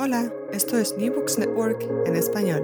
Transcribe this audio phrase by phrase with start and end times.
[0.00, 2.62] Hola, esto es New Books Network en español.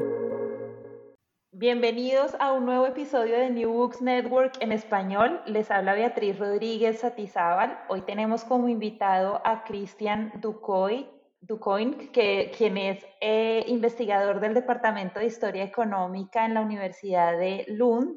[1.50, 5.40] Bienvenidos a un nuevo episodio de New Books Network en español.
[5.44, 7.77] Les habla Beatriz Rodríguez Satizábal.
[7.88, 15.18] Hoy tenemos como invitado a Cristian Ducoy, Ducoin, que, quien es eh, investigador del Departamento
[15.18, 18.16] de Historia Económica en la Universidad de Lund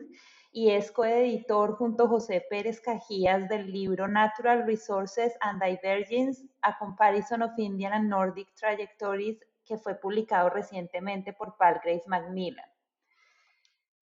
[0.58, 6.76] y es coeditor junto a José Pérez Cajías del libro Natural Resources and Divergence, A
[6.80, 12.66] Comparison of Indian and Nordic Trajectories, que fue publicado recientemente por Palgrave Macmillan.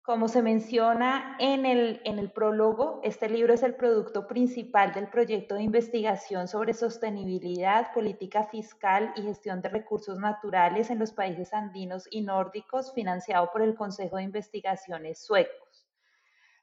[0.02, 5.08] Como se menciona en el, en el prólogo, este libro es el producto principal del
[5.08, 11.54] proyecto de investigación sobre sostenibilidad, política fiscal y gestión de recursos naturales en los países
[11.54, 15.61] andinos y nórdicos, financiado por el Consejo de Investigaciones sueco.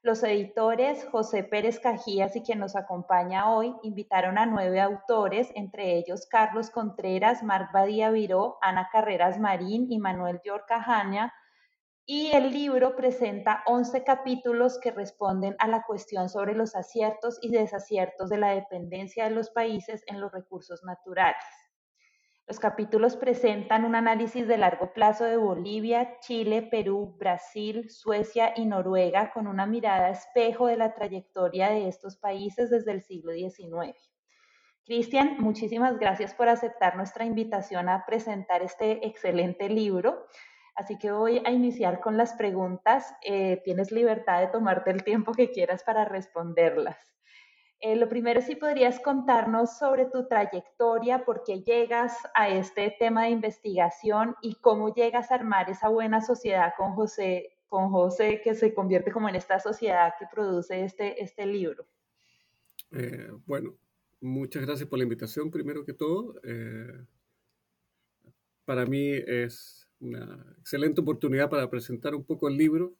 [0.02, 5.98] Los editores José Pérez Cajías y quien nos acompaña hoy invitaron a nueve autores, entre
[5.98, 11.34] ellos Carlos Contreras, Marc Badía Viró, Ana Carreras Marín y Manuel Yorca Jaña,
[12.06, 17.50] y el libro presenta 11 capítulos que responden a la cuestión sobre los aciertos y
[17.50, 21.44] desaciertos de la dependencia de los países en los recursos naturales.
[22.50, 28.66] Los capítulos presentan un análisis de largo plazo de Bolivia, Chile, Perú, Brasil, Suecia y
[28.66, 33.96] Noruega con una mirada espejo de la trayectoria de estos países desde el siglo XIX.
[34.84, 40.26] Cristian, muchísimas gracias por aceptar nuestra invitación a presentar este excelente libro.
[40.74, 43.14] Así que voy a iniciar con las preguntas.
[43.22, 46.98] Eh, tienes libertad de tomarte el tiempo que quieras para responderlas.
[47.82, 53.24] Eh, lo primero, si podrías contarnos sobre tu trayectoria, por qué llegas a este tema
[53.24, 58.54] de investigación y cómo llegas a armar esa buena sociedad con José, con José que
[58.54, 61.86] se convierte como en esta sociedad que produce este, este libro.
[62.92, 63.74] Eh, bueno,
[64.20, 66.34] muchas gracias por la invitación, primero que todo.
[66.44, 67.06] Eh,
[68.66, 72.94] para mí es una excelente oportunidad para presentar un poco el libro,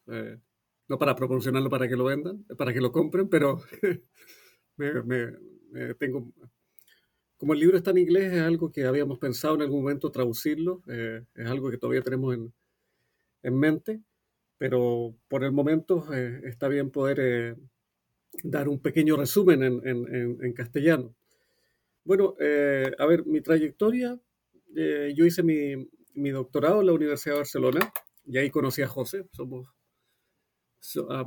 [0.87, 3.59] no para proporcionarlo para que lo vendan, para que lo compren, pero
[5.97, 6.31] tengo...
[7.37, 10.83] Como el libro está en inglés, es algo que habíamos pensado en algún momento traducirlo,
[10.87, 12.53] eh, es algo que todavía tenemos en,
[13.41, 13.99] en mente,
[14.59, 17.55] pero por el momento eh, está bien poder eh,
[18.43, 21.15] dar un pequeño resumen en, en, en castellano.
[22.03, 22.35] Bueno,
[22.99, 24.19] a ver, mi trayectoria,
[24.67, 27.91] yo hice mi, mi doctorado en la Universidad de Barcelona
[28.25, 29.67] y ahí conocí a José, somos
[31.09, 31.25] Ah,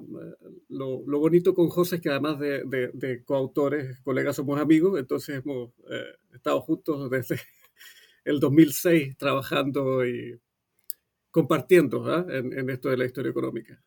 [0.68, 6.16] lo, bonito con José es que además de, coautores, colegas, somos amigos, entonces hemos eh,
[6.34, 7.36] estado juntos desde
[8.24, 10.40] el 2006 trabajando y
[11.30, 12.26] compartiendo ¿ah?
[12.28, 13.80] en, esto de la historia económica.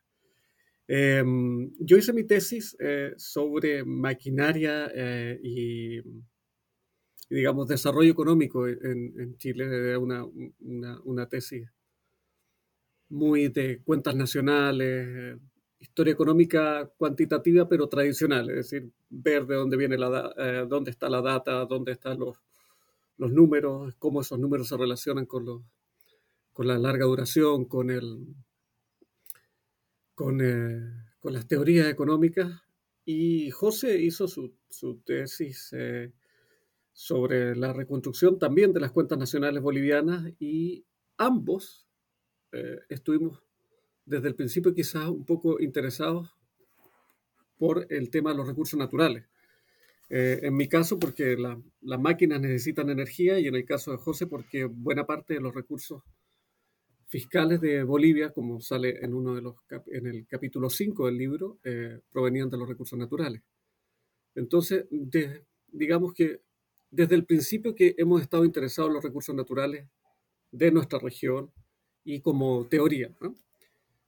[0.87, 6.01] Em, yo hice mi tesis eh, sobre maquinaria eh, y,
[7.29, 10.25] digamos, desarrollo económico en, Chile, una,
[10.59, 11.69] una, una tesis
[13.09, 15.37] muy de cuentas nacionales,
[15.79, 21.09] historia económica cuantitativa pero tradicional, es decir, ver de dónde viene la eh, dónde está
[21.09, 22.37] la data, dónde están los,
[23.17, 25.61] los números, cómo esos números se relacionan con los
[26.53, 28.35] con la larga duración, con el
[30.15, 30.81] con, eh,
[31.19, 32.63] con las teorías económicas.
[33.05, 36.11] Y José hizo su, su tesis eh,
[36.91, 40.83] sobre la reconstrucción también de las cuentas nacionales bolivianas y
[41.17, 41.87] ambos
[42.51, 43.43] eh, estuvimos
[44.07, 46.33] desde el principio quizás un poco interesados
[47.57, 49.25] por el tema de los recursos naturales.
[50.09, 54.25] Eh, en mi caso, porque las máquinas necesitan energía y en el caso de José,
[54.25, 56.01] porque buena parte de los recursos
[57.07, 59.55] fiscales de Bolivia, como sale en, uno de los
[59.87, 63.41] en el capítulo 5 del libro, eh, provenían de los recursos naturales.
[64.35, 64.85] Entonces,
[65.67, 66.41] digamos que
[66.89, 69.87] desde el principio que hemos estado interesados en los recursos naturales
[70.51, 71.51] de nuestra región
[72.05, 73.11] y como teoría.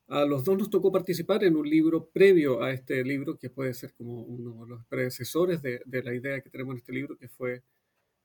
[0.09, 3.75] A los dos nos tocó participar en un libro previo a este libro, que puede
[3.75, 7.15] ser como uno de los predecesores de, de la idea que tenemos en este libro,
[7.15, 7.63] que fue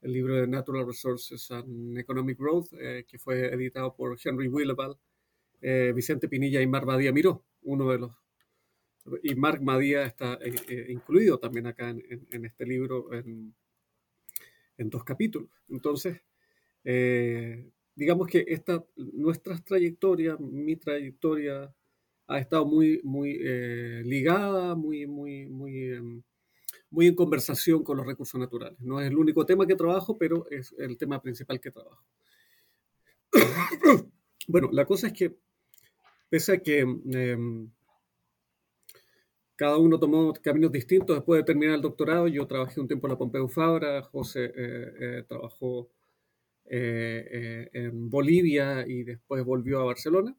[0.04, 4.96] el libro de Natural Resources and Economic Growth, eh, que fue editado por Henry Willebald,
[5.62, 8.12] eh, Vicente Pinilla y Marc Badía Miró, uno de los...
[9.22, 13.54] Y Marc Badía está eh, incluido también acá en, en, este libro en,
[14.78, 15.50] en, dos capítulos.
[15.68, 16.22] Entonces,
[17.94, 21.74] digamos que esta, nuestra trayectoria, mi trayectoria,
[22.26, 26.22] ha estado muy, muy eh, ligada, muy, muy, muy, em,
[26.90, 28.80] muy en conversación con los recursos naturales.
[28.80, 32.04] No es el único tema que trabajo, pero es el tema principal que trabajo.
[34.48, 35.36] bueno, la cosa es que,
[36.30, 37.70] pese a que em,
[39.56, 43.12] cada uno tomó caminos distintos después de terminar el doctorado, yo trabajé un tiempo en
[43.12, 45.90] la Pompeu Fabra, José eh, eh, trabajó
[46.66, 50.36] eh, eh, en Bolivia y después volvió a Barcelona.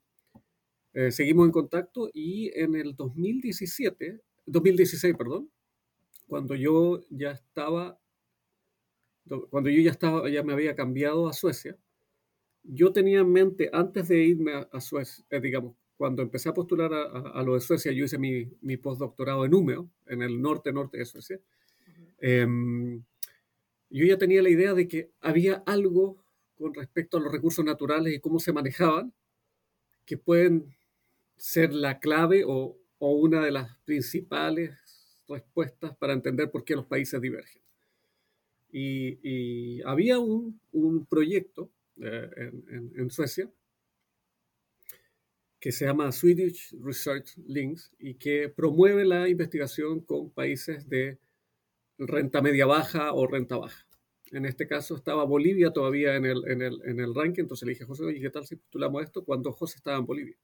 [0.94, 5.50] Eh, seguimos en contacto y en el 2017, 2016, perdón,
[6.28, 8.00] cuando yo ya estaba,
[9.50, 11.78] cuando yo ya estaba, ya me había cambiado a Suecia,
[12.64, 17.44] yo tenía en mente, antes de irme a, Suecia, digamos, cuando empecé a postular a,
[17.44, 21.40] lo de Suecia, yo hice mi, mi postdoctorado en Umeå, en el norte-norte de Suecia
[23.98, 26.22] yo ya tenía la idea de que había algo
[26.58, 29.14] con respecto a los recursos naturales y cómo se manejaban
[30.06, 30.76] que pueden
[31.38, 34.72] ser la clave o, una de las principales
[35.28, 37.62] respuestas para entender por qué los países divergen.
[38.72, 40.60] Y, había un,
[41.08, 41.70] proyecto
[42.02, 42.52] eh,
[42.96, 43.50] en, Suecia
[45.60, 51.20] que se llama Swedish Research Links y que promueve la investigación con países de
[51.98, 53.86] renta media baja o renta baja.
[54.32, 57.74] En este caso estaba Bolivia todavía en el, en el, en el ranking, entonces le
[57.74, 60.38] dije José, oye, ¿qué tal si postulamos esto cuando José estaba en Bolivia?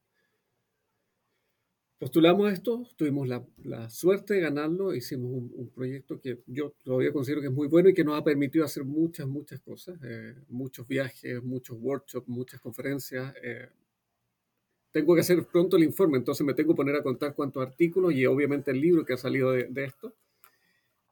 [1.98, 7.40] Postulamos esto, tuvimos la, la suerte de ganarlo, hicimos un, proyecto que yo todavía considero
[7.40, 10.86] que es muy bueno y que nos ha permitido hacer muchas, muchas cosas, eh, muchos
[10.88, 13.32] viajes, muchos workshops, muchas conferencias.
[13.42, 13.68] Eh,
[14.90, 18.12] tengo que hacer pronto el informe, entonces me tengo que poner a contar cuántos artículos
[18.14, 20.12] y obviamente el libro que ha salido de esto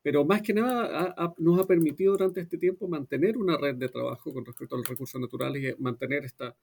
[0.02, 4.32] pero más que nada nos ha permitido durante este tiempo mantener una red de trabajo
[4.32, 6.56] con respecto a los recursos naturales y mantener esta,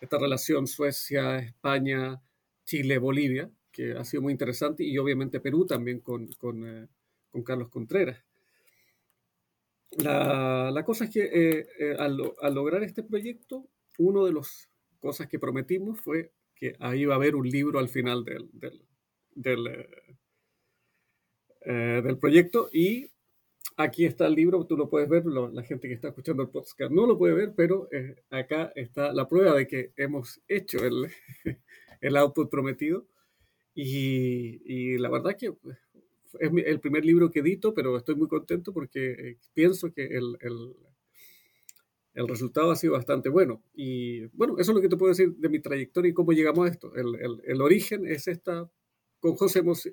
[0.00, 2.20] esta relación Suecia, España,
[2.64, 6.88] Chile, Bolivia, que ha sido muy interesante, y obviamente Perú también con, con, eh,
[7.30, 8.22] con Carlos Contreras.
[9.98, 13.68] La, la cosa es que eh, eh, al, al, lograr este proyecto,
[13.98, 14.70] una de las
[15.00, 18.84] cosas que prometimos fue que ahí iba a haber un libro al final del, del,
[19.34, 19.86] del
[21.62, 23.10] eh, del proyecto y
[23.76, 26.90] aquí está el libro, tú lo puedes ver, la gente que está escuchando el podcast
[26.90, 31.08] no lo puede ver, pero eh, acá está la prueba de que hemos hecho el,
[32.00, 33.06] el output prometido
[33.74, 38.72] y, y, la verdad que es el primer libro que edito, pero estoy muy contento
[38.72, 40.76] porque eh, pienso que el, el,
[42.14, 43.62] el, resultado ha sido bastante bueno.
[43.74, 46.66] Y bueno, eso es lo que te puedo decir de mi trayectoria y cómo llegamos
[46.66, 46.94] a esto.
[46.94, 48.68] El, el origen es esta,
[49.20, 49.88] con José hemos...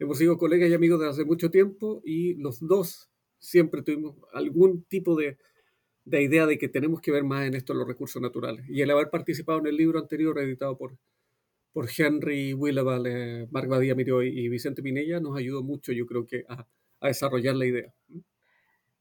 [0.00, 4.82] Hemos sido colegas y amigos desde hace mucho tiempo y los dos siempre tuvimos algún
[4.84, 5.36] tipo de,
[6.06, 8.64] de idea de que tenemos que ver más en esto los recursos naturales.
[8.70, 10.96] Y el haber participado en el libro anterior editado por,
[11.96, 16.44] Henry Willebal, eh, Marc Badía Miró y Vicente Pinella nos ayudó mucho, yo creo que,
[16.48, 16.66] a
[17.06, 17.94] desarrollar la idea.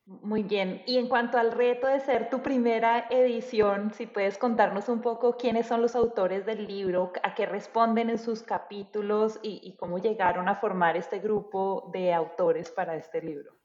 [0.10, 0.82] Muy bien.
[0.88, 5.38] Y en cuanto al reto de ser tu primera edición, si puedes contarnos un poco
[5.38, 10.50] quiénes son los autores del libro, a qué responden en sus capítulos y, cómo llegaron
[10.50, 13.56] a formar este grupo de autores para este libro.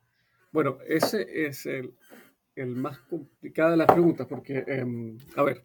[0.53, 1.95] Bueno, ese es el,
[2.67, 5.65] más complicado de las preguntas, porque, em, a ver,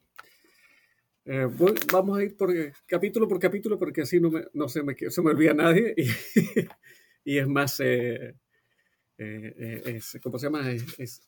[1.25, 1.45] eh,
[1.91, 2.53] vamos a ir por
[2.85, 6.05] capítulo por capítulo, porque así no, se, me, se me olvida nadie y,
[7.25, 7.81] y es más...
[7.81, 8.33] Eh,
[9.19, 10.71] eh, eh, es, ¿cómo se llama?
[10.71, 11.21] Es,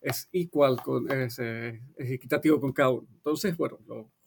[0.00, 3.08] es, igual, con, es, eh, es, equitativo con cada uno.
[3.12, 3.78] Entonces, bueno,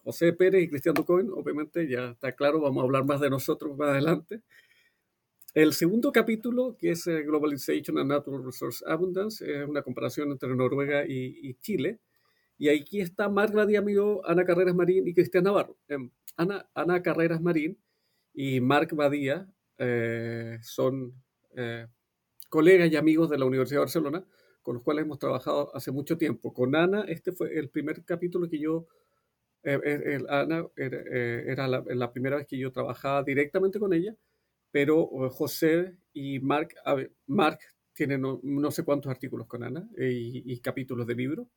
[0.03, 3.77] José Pérez y Cristian Ducoin, obviamente ya está claro, vamos a hablar más de nosotros
[3.77, 4.41] más adelante.
[5.53, 11.05] el segundo capítulo, que es Globalization and Natural Resource Abundance, es una comparación entre Noruega
[11.08, 12.00] y, Chile.
[12.58, 15.77] Y aquí está Marc Badía-Amigo, Ana Carreras Marín y Cristian Navarro.
[15.88, 17.77] Em, Ana, Ana Carreras Marín
[18.34, 21.13] y Marc Badía eh, son
[21.55, 21.88] eh,
[22.49, 24.25] colegas y amigos de la Universidad de Barcelona,
[24.61, 26.53] con los cuales hemos trabajado hace mucho tiempo.
[26.53, 28.87] Con Ana, este fue el primer capítulo que yo,
[29.63, 34.15] eh, Ana era, la, la, primera vez que yo trabajaba directamente con ella,
[34.71, 36.75] pero José y Marc,
[37.27, 37.61] Marc
[37.93, 41.47] tiene no, sé cuántos artículos con Ana y, capítulos de libros,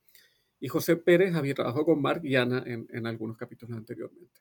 [0.60, 4.40] y José Pérez había trabajado con Marc y Ana en algunos capítulos anteriormente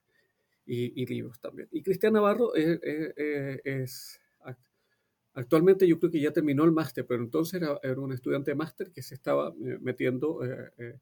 [0.68, 1.70] y, libros también.
[1.72, 4.20] Y Cristian Navarro es,
[5.38, 8.92] actualmente yo creo que ya terminó el máster, pero entonces era, un estudiante de máster
[8.92, 11.00] que se estaba eh, metiendo eh, eh,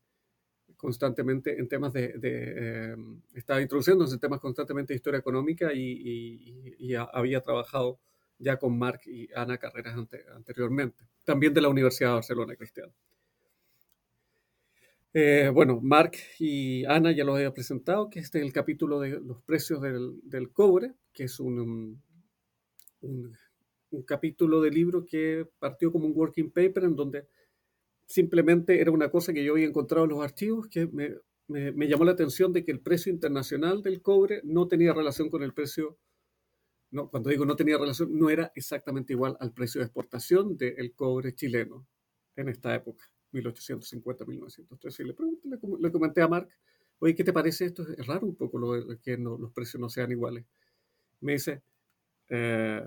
[0.77, 2.95] constantemente en temas de,
[3.33, 7.99] estaba introduciéndose en temas constantemente de historia económica y, había trabajado
[8.37, 9.95] ya con Marc y Ana Carreras
[10.35, 12.91] anteriormente, también de la Universidad de Barcelona, Cristian.
[15.17, 19.21] Eh, bueno, Mark y Ana ya los había presentado, que este es el capítulo de
[19.21, 22.01] los precios del, cobre, que es un,
[22.99, 23.37] un,
[24.05, 27.27] capítulo de libro que partió como un working paper en donde
[28.05, 31.15] simplemente era una cosa que yo había encontrado en los archivos que me,
[31.47, 35.43] me, llamó la atención de que el precio internacional del cobre no tenía relación con
[35.43, 35.97] el precio,
[36.91, 40.93] no, cuando digo no tenía relación, no era exactamente igual al precio de exportación del
[40.93, 41.87] cobre chileno
[42.35, 43.05] en esta época.
[43.31, 45.03] 1850, 1913.
[45.03, 45.49] Y le, pregunté,
[45.79, 46.47] le, comenté a Mark,
[46.99, 47.83] oye, ¿qué te parece esto?
[47.83, 50.45] Es raro un poco lo, que los precios no sean iguales.
[51.19, 51.61] Me dice,
[52.29, 52.85] eh,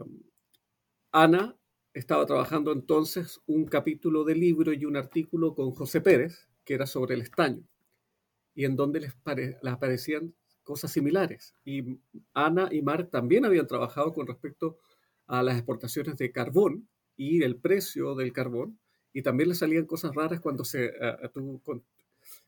[1.20, 1.58] Ana
[1.94, 6.86] estaba trabajando entonces un capítulo de libro y un artículo con José Pérez, que era
[6.86, 7.64] sobre el estaño,
[8.54, 10.32] y en donde les, les aparecían
[10.62, 11.54] cosas similares.
[11.64, 11.98] Y
[12.34, 14.78] Ana y Mark también habían trabajado con respecto
[15.26, 18.78] a las exportaciones de carbón y el precio del carbón,
[19.12, 21.60] y también le salían cosas raras cuando se, eh, tú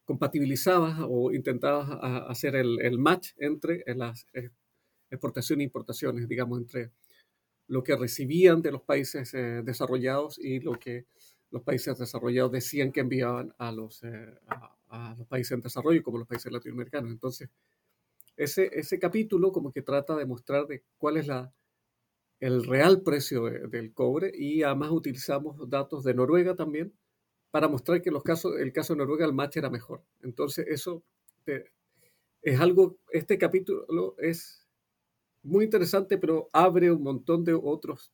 [0.05, 1.89] compatibilizabas o intentabas
[2.29, 4.50] hacer el, match entre eh, las eh,
[5.11, 6.93] exportaciones e importaciones, digamos, entre
[7.71, 11.07] lo que recibían de los países desarrollados y lo que
[11.53, 14.03] los países desarrollados decían que enviaban a los,
[14.89, 17.12] a, los países en desarrollo, como los países latinoamericanos.
[17.12, 17.49] Entonces,
[18.37, 21.53] ese, ese capítulo como que trata de mostrar de cuál es la,
[22.41, 26.93] el real precio del cobre y además utilizamos datos de Noruega también
[27.53, 30.03] para mostrar que los casos, el caso de Noruega el match era mejor.
[30.23, 31.05] Entonces eso
[32.43, 34.67] es algo, este capítulo es
[35.43, 38.13] muy interesante, pero abre un montón de otros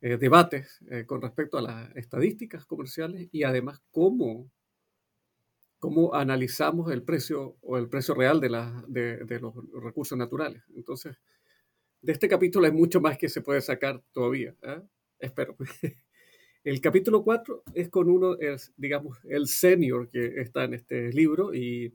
[0.00, 4.50] eh, debates eh, con respecto a las estadísticas comerciales y además cómo,
[5.78, 10.62] cómo analizamos el precio o el precio real de, la, de, los recursos naturales.
[10.76, 11.16] Entonces,
[12.00, 14.54] de este capítulo hay mucho más que se puede sacar todavía.
[14.62, 14.80] ¿eh?
[15.18, 15.56] Espero.
[16.64, 21.54] El capítulo 4 es con uno, es, digamos, el senior que está en este libro
[21.54, 21.94] y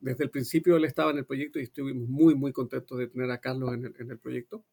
[0.00, 3.30] desde el principio él estaba en el proyecto y estuvimos muy, muy contentos de tener
[3.30, 4.64] a Carlos en el, proyecto.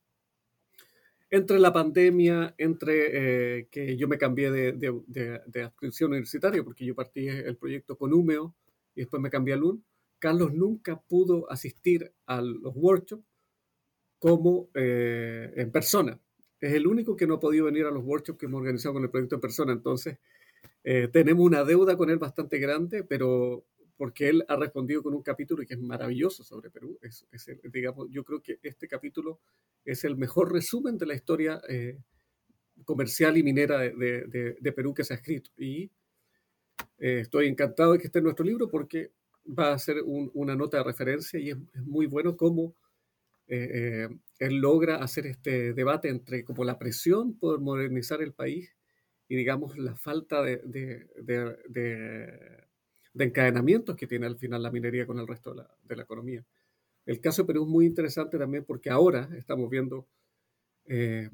[1.29, 6.85] Entre la pandemia, entre eh, que yo me cambié de, de, de, adscripción universitaria, porque
[6.85, 8.55] yo partí el proyecto con Humeo
[8.93, 9.83] y después me cambié a LUN,
[10.19, 13.25] Carlos nunca pudo asistir a los workshops
[14.19, 16.19] como eh, en persona.
[16.59, 19.03] Es el único que no ha podido venir a los workshops que hemos organizado con
[19.03, 19.73] el proyecto en persona.
[19.73, 20.17] Entonces,
[20.83, 23.65] eh, tenemos una deuda con él bastante grande, pero
[23.97, 26.97] porque él ha respondido con un capítulo que es maravilloso sobre Perú.
[27.01, 27.25] Es,
[27.71, 29.39] digamos, yo creo que este capítulo
[29.83, 31.97] es el mejor resumen de la historia eh,
[32.83, 35.51] comercial y minera de, Perú que se ha escrito.
[35.57, 35.89] Y
[36.97, 39.11] estoy encantado de que esté en nuestro libro porque
[39.47, 42.75] va a ser una nota de referencia y es, muy bueno cómo
[43.47, 48.75] eh, eh, él logra hacer este debate entre como la presión por modernizar el país
[49.27, 51.07] y digamos la falta de,
[53.15, 56.45] de, de, encadenamientos que tiene al final la minería con el resto de la, economía.
[57.05, 60.07] El caso de Perú es muy interesante también porque ahora estamos viendo,
[60.85, 61.29] eh,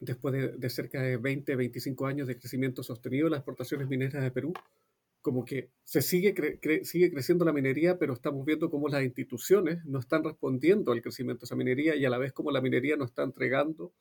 [0.00, 4.52] después de, cerca de 20, 25 años de crecimiento sostenido las exportaciones mineras de Perú,
[5.22, 6.34] como que se sigue,
[6.82, 11.42] sigue creciendo la minería, pero estamos viendo cómo las instituciones no están respondiendo al crecimiento
[11.42, 13.92] de esa minería y a la vez como la minería no está entregando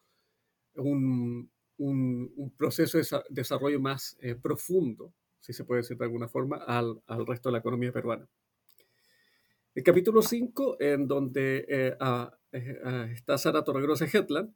[0.76, 6.58] un, un, proceso de desarrollo más eh, profundo, si se puede decir de alguna forma,
[6.58, 8.26] al, al, resto de la economía peruana.
[9.76, 11.98] El capítulo 5, en donde eh,
[12.54, 14.56] eh, está Sara Torregrosa Hetland,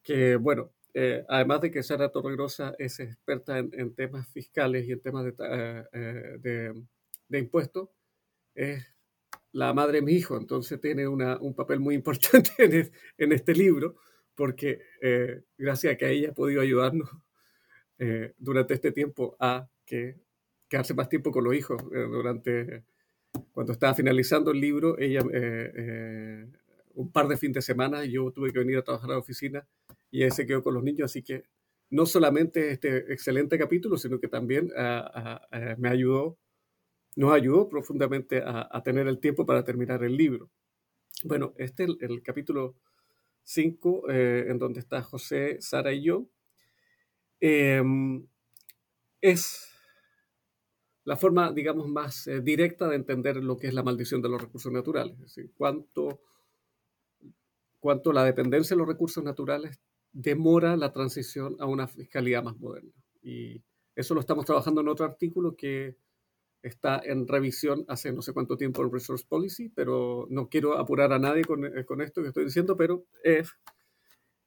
[0.00, 5.00] que bueno, eh, además de que Sara Torregrosa es experta en, temas fiscales y en
[5.00, 6.72] temas de, eh, eh,
[7.28, 7.88] de, impuestos,
[8.54, 8.86] es
[9.50, 12.52] la madre de mi hijo, entonces tiene una, un papel muy importante
[13.18, 13.96] en, este libro,
[14.36, 17.10] porque eh, gracias a que ella ha podido ayudarnos
[18.36, 20.16] durante este tiempo a que
[20.68, 21.82] quedarse más tiempo con los hijos.
[21.90, 22.84] durante
[23.52, 25.20] cuando estaba finalizando el libro, ella
[26.94, 29.66] un par de fines de semana yo tuve que venir a trabajar a la oficina
[30.10, 31.44] y ella se quedó con los niños, así que
[31.90, 36.38] no solamente este excelente capítulo, sino que también ah, ah, me ayudó,
[37.16, 40.50] nos ayudó profundamente a, tener el tiempo para terminar el libro.
[41.24, 42.76] Bueno, este es el, capítulo
[43.44, 46.28] 5, eh, en donde está José, Sara y yo,
[47.40, 48.26] em,
[49.20, 49.71] es
[51.04, 54.40] la forma, digamos, más eh, directa de entender lo que es la maldición de los
[54.40, 56.20] recursos naturales, es decir, cuánto,
[58.12, 59.80] la dependencia de los recursos naturales
[60.12, 62.92] demora la transición a una fiscalía más moderna.
[63.22, 63.62] Y
[63.96, 65.96] eso lo estamos trabajando en otro artículo que
[66.62, 71.12] está en revisión hace no sé cuánto tiempo en Resource Policy, pero no quiero apurar
[71.12, 73.50] a nadie con, eh, esto que estoy diciendo, pero es,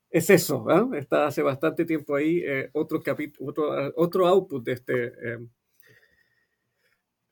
[0.10, 0.66] es eso.
[0.70, 1.00] ¿eh?
[1.00, 3.04] Está hace bastante tiempo ahí eh, otro,
[3.40, 5.14] otro, otro output de este,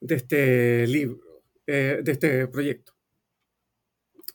[0.04, 2.94] de este libro, de este proyecto.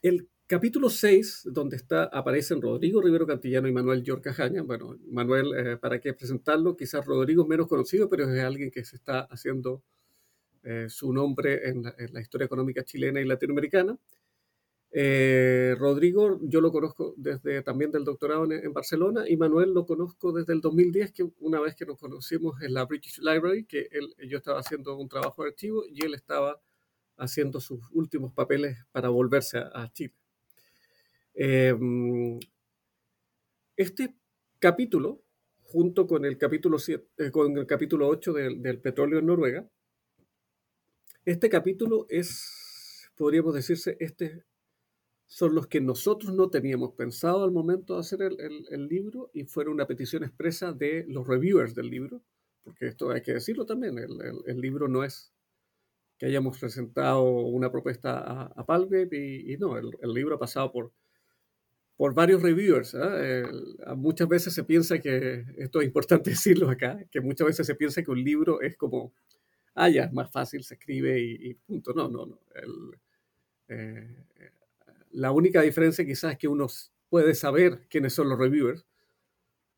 [0.00, 4.62] El Capítulo 6, donde está, aparecen Rodrigo Rivero Cantillano y Manuel Yorca Jaña.
[4.62, 6.74] Bueno, Manuel, eh, ¿para qué presentarlo?
[6.74, 9.82] Quizás Rodrigo es menos conocido, pero es alguien que se está haciendo
[10.62, 13.98] eh, su nombre en la, historia económica chilena y latinoamericana.
[14.90, 20.32] Eh, Rodrigo, yo lo conozco desde también del doctorado en, Barcelona y Manuel lo conozco
[20.32, 24.14] desde el 2010, que una vez que nos conocimos en la British Library, que él,
[24.28, 26.60] yo estaba haciendo un trabajo de archivo y él estaba
[27.18, 30.14] haciendo sus últimos papeles para volverse a Chile.
[31.34, 32.38] Em,
[33.76, 34.14] este
[34.58, 35.22] capítulo,
[35.62, 39.68] junto con el capítulo, eh, con el capítulo 8 del, petróleo en Noruega,
[41.24, 44.44] este capítulo es, podríamos decirse, este
[45.28, 49.74] son los que nosotros no teníamos pensado al momento de hacer el, libro y fueron
[49.74, 52.22] una petición expresa de los reviewers del libro,
[52.64, 55.30] porque esto hay que decirlo también, el, libro no es
[56.16, 60.72] que hayamos presentado una propuesta a, a Palgrave y, y no, el, libro ha pasado
[60.72, 60.92] por
[61.98, 62.94] por varios reviewers.
[62.94, 63.42] ¿eh?
[63.96, 68.04] muchas veces se piensa que, esto es importante decirlo acá, que muchas veces se piensa
[68.04, 69.12] que un libro es como,
[69.74, 71.92] ah, ya, es más fácil, se escribe y, punto.
[71.92, 72.40] No, no, no.
[73.68, 74.24] Eh,
[75.12, 76.66] la única diferencia quizás es que uno
[77.08, 78.86] puede saber quiénes son los reviewers,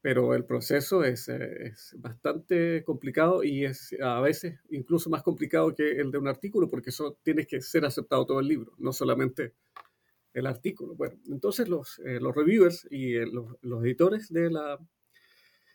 [0.03, 5.75] pero el proceso es, eh, es, bastante complicado y es a veces incluso más complicado
[5.75, 8.93] que el de un artículo porque eso tienes que ser aceptado todo el libro, no
[8.93, 9.55] solamente
[10.35, 10.95] el artículo.
[10.95, 14.79] Bueno, entonces los, eh, los reviewers y eh, los, los, editores de la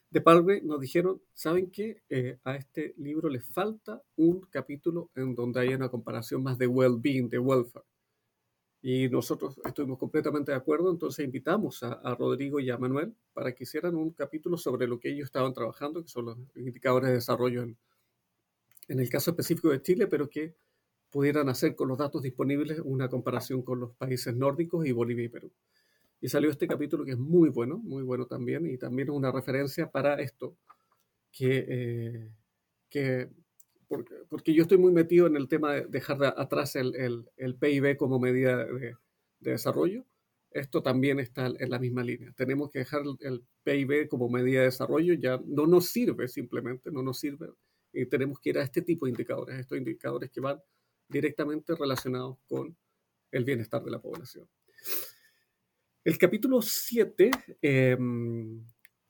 [0.09, 2.01] de Palgrave nos dijeron, ¿saben qué?
[2.09, 6.67] Eh, a este libro le falta un capítulo en donde haya una comparación más de
[6.67, 7.85] well-being, de welfare.
[8.87, 13.51] Y nosotros estuvimos completamente de acuerdo, entonces invitamos a, a, Rodrigo y a Manuel para
[13.51, 17.15] que hicieran un capítulo sobre lo que ellos estaban trabajando, que son los indicadores de
[17.15, 17.75] desarrollo en,
[18.87, 20.53] en el caso específico de Chile, pero que
[21.09, 25.29] pudieran hacer con los datos disponibles una comparación con los países nórdicos y Bolivia y
[25.29, 25.51] Perú.
[26.21, 29.31] Y salió este capítulo que es muy bueno, muy bueno también, y también es una
[29.31, 30.57] referencia para esto,
[31.31, 32.31] que, eh,
[32.87, 33.31] que
[33.87, 37.55] porque, porque, yo estoy muy metido en el tema de dejar atrás el, el, el
[37.55, 38.95] PIB como medida de,
[39.39, 40.05] de, desarrollo.
[40.51, 42.31] Esto también está en la misma línea.
[42.33, 47.03] Tenemos que dejar el PIB como medida de desarrollo, ya no nos sirve simplemente, no
[47.03, 47.49] nos sirve,
[47.91, 50.61] y tenemos que ir a este tipo de indicadores, estos indicadores que van
[51.07, 52.75] directamente relacionados con
[53.31, 54.47] el bienestar de la población.
[56.03, 58.63] El capítulo 7, em,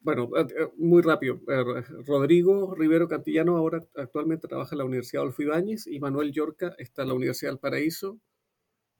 [0.06, 1.42] bueno, eh, eh, muy rápido.
[1.48, 6.76] Eh, Rodrigo Rivero Cantillano ahora actualmente trabaja en la Universidad Adolfo Ibáñez y Manuel Yorca
[6.78, 8.20] está en la Universidad del Paraíso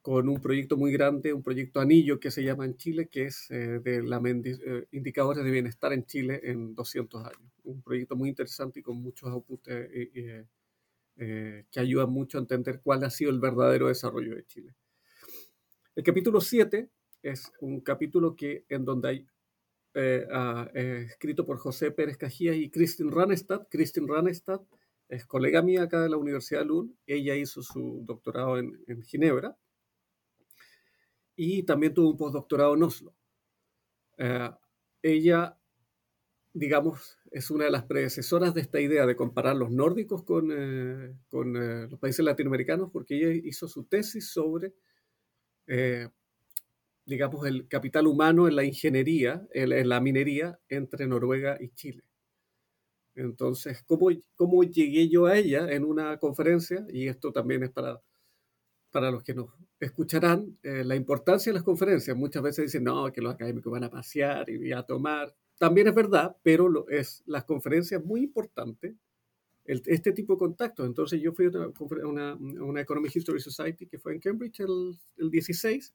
[0.02, 3.48] con un proyecto muy grande, un proyecto anillo que se llama en Chile, que es
[3.50, 4.22] de la
[4.92, 7.52] indicadores de bienestar en Chile en 200 años.
[7.64, 9.68] Un proyecto muy interesante y con muchos outputs
[11.18, 14.76] eh, que ayuda mucho a entender cuál ha sido el verdadero desarrollo de Chile.
[15.96, 16.90] El capítulo 7
[17.24, 19.28] es un capítulo que, en donde hay
[19.96, 20.28] eh,
[20.74, 23.68] eh, escrito por José Pérez Cajía y Kristin Ranestad.
[23.70, 24.62] Kristin Ranestad
[25.10, 26.96] es colega mía acá de la Universidad de Lund.
[27.08, 29.58] Ella hizo su doctorado en, en Ginebra
[31.36, 33.16] y también tuvo un postdoctorado en Oslo.
[35.02, 35.58] ella
[36.56, 41.14] digamos, es una de las predecesoras de esta idea de comparar los nórdicos con, eh,
[41.28, 44.74] con eh, los países latinoamericanos, porque ella hizo su tesis sobre,
[45.68, 46.08] eh,
[47.06, 52.04] digamos, el capital humano en la ingeniería, en, la minería entre Noruega y Chile.
[53.16, 56.86] Entonces, ¿cómo, ¿cómo llegué yo a ella en una conferencia?
[56.90, 58.02] Y esto también es para,
[58.92, 62.18] para los que nos escucharán, eh, la importancia de las conferencias.
[62.18, 65.34] Muchas veces dicen, no, que los académicos van a pasear y a tomar.
[65.58, 68.96] También es verdad, pero lo, es las conferencias muy importantes,
[69.64, 70.86] este tipo de contactos.
[70.86, 75.32] Entonces yo fui a una, una, Economic History Society que fue en Cambridge el, el
[75.32, 75.94] 16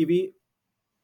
[0.00, 0.34] y vi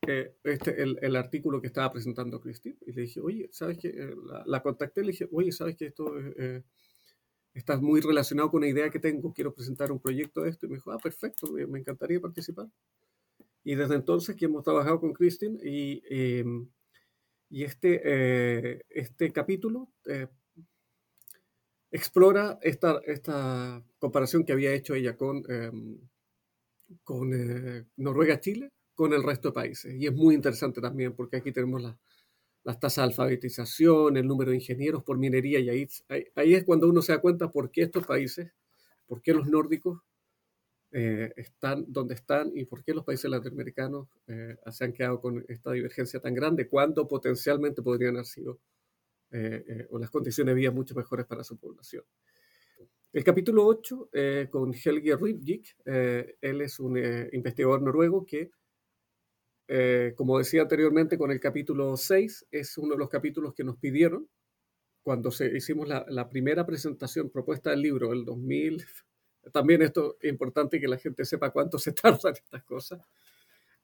[0.06, 3.88] eh, este, el, el, artículo que estaba presentando Christine y le dije, oye, ¿sabes qué?
[3.88, 6.62] Eh, la, la, contacté le dije, oye, ¿sabes que esto eh,
[7.52, 9.34] está muy relacionado con una idea que tengo?
[9.34, 10.64] Quiero presentar un proyecto de esto.
[10.64, 12.68] Y me dijo, ah, perfecto, me, encantaría participar.
[13.64, 16.70] Y desde entonces que hemos trabajado con Christine y, em,
[17.50, 19.90] y este, este capítulo
[21.90, 25.98] explora esta, esta comparación que había hecho ella con, em,
[27.04, 27.30] con
[27.96, 29.94] Noruega-Chile con el resto de países.
[29.94, 31.82] Y es muy interesante también porque aquí tenemos
[32.64, 35.88] las tasas de alfabetización, el número de ingenieros por minería y ahí,
[36.34, 38.50] ahí, es cuando uno se da cuenta por qué estos países,
[39.06, 40.00] por qué los nórdicos
[40.92, 45.44] eh, están donde están y por qué los países latinoamericanos eh, se han quedado con
[45.46, 48.60] esta divergencia tan grande, cuando potencialmente podrían haber sido
[49.30, 52.02] eh, o las condiciones de vida mucho mejores para su población.
[53.12, 54.10] El capítulo 8,
[54.50, 56.98] con Helge Rydvik, él es un
[57.32, 58.50] investigador noruego que
[59.68, 63.76] eh, como decía anteriormente con el capítulo 6, es uno de los capítulos que nos
[63.78, 64.28] pidieron
[65.02, 68.84] cuando se, hicimos la, primera presentación propuesta del libro, el 2000.
[69.52, 73.00] También esto es importante que la gente sepa cuánto se tardan estas cosas.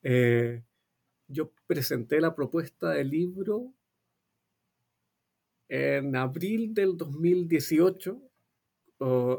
[0.03, 0.63] Eh,
[1.29, 3.73] yo presenté la propuesta del libro
[5.69, 8.21] en abril del 2018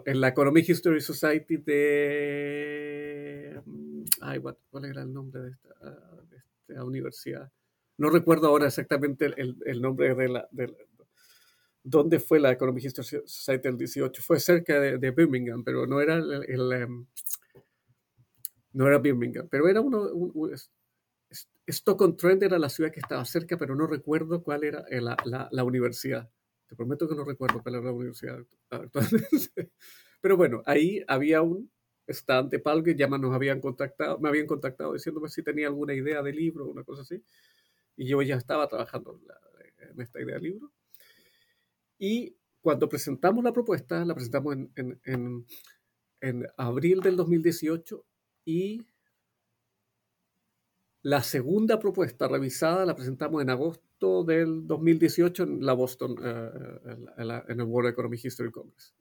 [0.05, 3.61] en la Economic History Society de...
[4.21, 6.12] Ay, ¿cuál era el nombre de esta?
[6.81, 7.51] Universidad.
[7.97, 10.73] No recuerdo ahora exactamente el, el nombre de la, de
[11.83, 14.21] dónde fue la Economic History Society del 18.
[14.21, 17.05] Fue cerca de, Birmingham, pero no era el, em,
[18.71, 20.55] no era Birmingham, pero era uno, un,
[21.67, 25.49] Stockton Trent era la ciudad que estaba cerca, pero no recuerdo cuál era la, la,
[25.51, 26.29] la universidad.
[26.67, 29.29] Te prometo que no recuerdo cuál era la universidad actualmente.
[30.21, 31.69] Pero bueno, ahí había un,
[32.07, 36.21] stand de Palgue, ya nos habían contactado, me habían contactado diciéndome si tenía alguna idea
[36.21, 37.23] de libro una cosa así.
[37.95, 39.19] Y yo ya estaba trabajando
[39.79, 40.71] en, esta idea de libro.
[41.97, 45.45] Y cuando presentamos la propuesta, la presentamos en, en, en,
[46.21, 48.05] en abril del 2018
[48.45, 48.85] y
[51.03, 56.49] la segunda propuesta revisada la presentamos en agosto del 2018 en la Boston, eh,
[57.17, 58.95] en, el World Economic History Congress.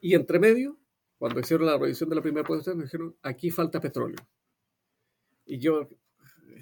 [0.00, 0.78] y entre medio
[1.18, 4.18] cuando hicieron la revisión de la primera propuesta, me dijeron, aquí falta petróleo.
[5.46, 5.88] Y yo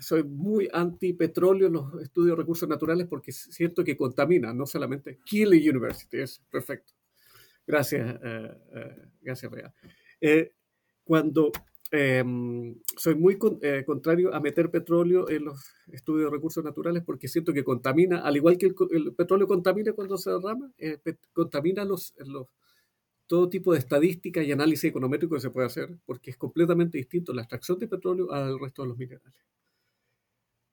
[0.00, 4.66] soy muy anti petróleo en los estudios de recursos naturales porque siento que contamina, no
[4.66, 6.92] solamente Kill University, es perfecto.
[7.66, 9.72] Gracias, eh, eh, gracias, Rea.
[10.20, 10.52] Eh,
[11.02, 11.50] cuando
[11.90, 15.60] em, soy muy contrario a meter petróleo en los
[15.92, 20.16] estudios de recursos naturales porque siento que contamina, al igual que el, petróleo contamina cuando
[20.16, 20.72] se derrama,
[21.32, 22.48] contamina los, los
[23.26, 27.32] todo tipo de estadística y análisis econométrico que se puede hacer, porque es completamente distinto
[27.32, 29.34] la extracción de petróleo al resto de los minerales.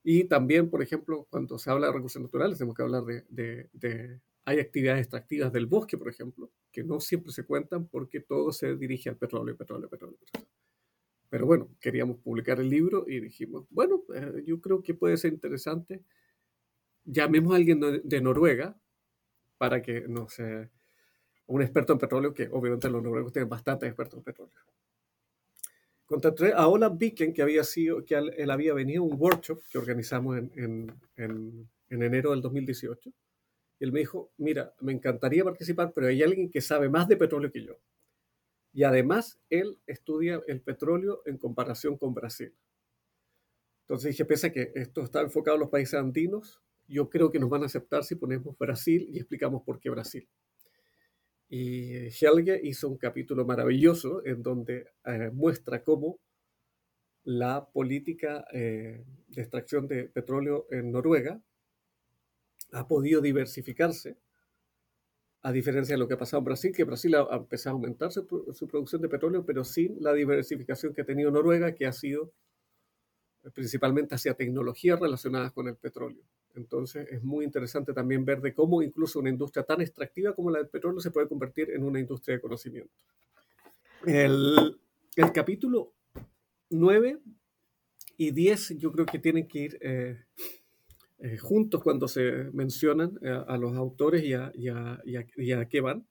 [0.03, 4.59] Y también, por ejemplo, cuando se habla de recursos naturales, tenemos que hablar de, hay
[4.59, 9.09] actividades extractivas del bosque, por ejemplo, que no siempre se cuentan porque todo se dirige
[9.09, 10.17] al petróleo, petróleo, petróleo.
[10.17, 10.49] petróleo.
[11.29, 15.31] Pero bueno, queríamos publicar el libro y dijimos, bueno, eh, yo creo que puede ser
[15.31, 16.03] interesante.
[17.05, 18.77] Llamemos a alguien de, Noruega
[19.57, 20.39] para que nos...
[20.39, 20.69] Eh,
[21.51, 24.55] un experto en petróleo, que obviamente los noruegos tienen bastantes expertos en petróleo.
[26.05, 29.77] Contacté a Olaf Viken, que había sido, que él, había venido a un workshop que
[29.77, 33.11] organizamos en, en, en, en, enero del 2018.
[33.79, 37.17] Y él me dijo, mira, me encantaría participar, pero hay alguien que sabe más de
[37.17, 37.77] petróleo que yo.
[38.73, 42.53] Y además, él estudia el petróleo en comparación con Brasil.
[43.81, 47.39] Entonces dije, pese a que esto está enfocado en los países andinos, yo creo que
[47.39, 50.27] nos van a aceptar si ponemos Brasil y explicamos por qué Brasil.
[51.53, 56.17] Y Helge hizo un capítulo maravilloso en donde eh, muestra cómo
[57.25, 61.41] la política eh, de extracción de petróleo en Noruega
[62.71, 64.15] ha podido diversificarse,
[65.41, 68.13] a diferencia de lo que ha pasado en Brasil, que Brasil ha, empezado a aumentar
[68.13, 68.25] su,
[68.69, 72.31] producción de petróleo, pero sin la diversificación que ha tenido Noruega, que ha sido
[73.53, 76.23] principalmente hacia tecnologías relacionadas con el petróleo.
[76.55, 80.59] Entonces es muy interesante también ver de cómo incluso una industria tan extractiva como la
[80.59, 82.93] del petróleo se puede convertir en una industria de conocimiento.
[84.05, 84.77] El,
[85.33, 85.93] capítulo
[86.69, 87.19] 9
[88.17, 90.17] y 10 yo creo que tienen que ir eh,
[91.19, 96.07] eh, juntos cuando se mencionan eh, a los autores y, a, qué van.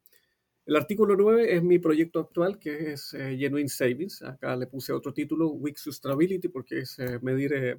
[0.70, 4.22] El artículo 9 es mi proyecto actual, que es Genuine Savings.
[4.22, 7.76] Acá le puse otro título, Weak Sustainability, porque es medir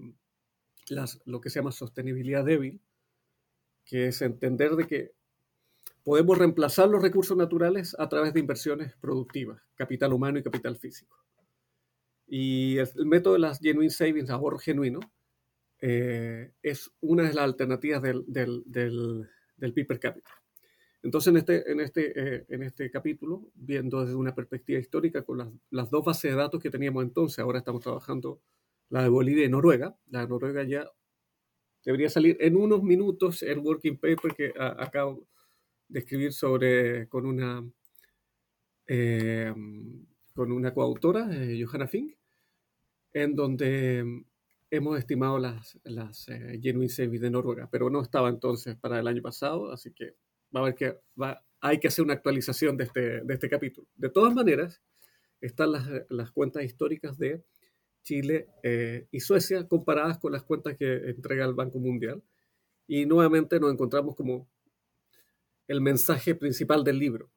[0.90, 2.82] las, lo que se llama sostenibilidad débil,
[3.86, 5.14] que es entender de que
[6.04, 11.18] podemos reemplazar los recursos naturales a través de inversiones productivas, capital humano y capital físico.
[12.28, 15.00] Y el, método de las Genuine Savings, ahorro genuino,
[15.80, 20.41] eh, es una de las alternativas del, del, del, PIB per cápita.
[21.04, 25.40] Entonces, en este, en, este, eh, en este capítulo, viendo desde una perspectiva histórica con
[25.40, 28.40] las, las, dos bases de datos que teníamos entonces, ahora estamos trabajando
[28.90, 29.96] la de Bolivia y Noruega.
[30.10, 30.88] La de Noruega ya
[31.84, 35.26] debería salir en unos minutos el working paper que acabo
[35.88, 37.68] de escribir sobre, con una,
[38.88, 39.54] eh,
[40.34, 42.16] con una coautora, Johanna Fink,
[43.14, 44.24] en donde
[44.70, 49.08] hemos estimado las, las eh, Genuine Savings de Noruega, pero no estaba entonces para el
[49.08, 50.16] año pasado, así que
[50.56, 53.88] va a haber que va, hay que hacer una actualización de este, de este capítulo.
[53.96, 54.82] De todas maneras,
[55.40, 57.44] están las, las cuentas históricas de
[58.04, 62.24] Chile eh, y Suecia comparadas con las cuentas que entrega el Banco Mundial.
[62.88, 64.50] Y nuevamente nos encontramos como
[65.68, 67.32] el mensaje principal del libro.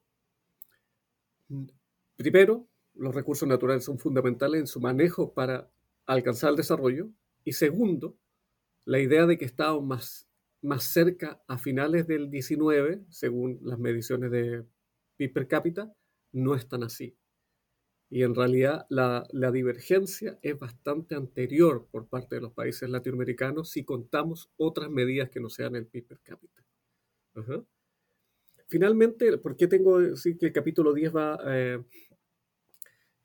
[2.16, 5.70] Primero, los recursos naturales son fundamentales en su manejo para
[6.06, 7.10] alcanzar el desarrollo.
[7.44, 8.16] Y segundo,
[8.84, 10.28] la idea de que estábamos más,
[10.64, 14.64] más cerca a finales del 19, según las mediciones de
[15.16, 15.94] PIB per cápita,
[16.32, 17.16] no es tan así.
[18.10, 23.70] Y en realidad la, la, divergencia es bastante anterior por parte de los países latinoamericanos
[23.70, 26.64] si contamos otras medidas que no sean el PIB per cápita.
[28.68, 31.82] Finalmente, ¿por qué tengo que decir que el capítulo 10 va, eh,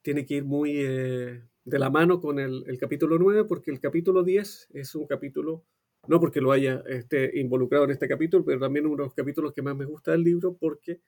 [0.02, 3.46] tiene que ir muy eh, de la mano con el, el, capítulo 9?
[3.46, 5.66] Porque el capítulo 10 es un capítulo,
[6.10, 9.54] no porque lo haya esté involucrado en este capítulo, pero también uno de los capítulos
[9.54, 11.02] que más me gusta del libro porque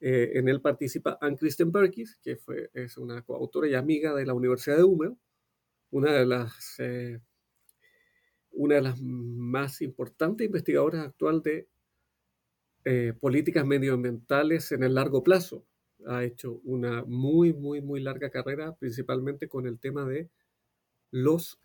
[0.00, 4.26] eh, en él participa Anne Kristen Perkins, que fue, es una coautora y amiga de
[4.26, 5.16] la Universidad de Húmedo,
[5.92, 7.20] una de las, eh,
[8.50, 11.68] una de las más importantes investigadoras actual de
[12.84, 15.64] eh, políticas medioambientales en el largo plazo.
[16.08, 20.28] Ha hecho una muy, muy, muy larga carrera, principalmente con el tema de
[21.12, 21.60] los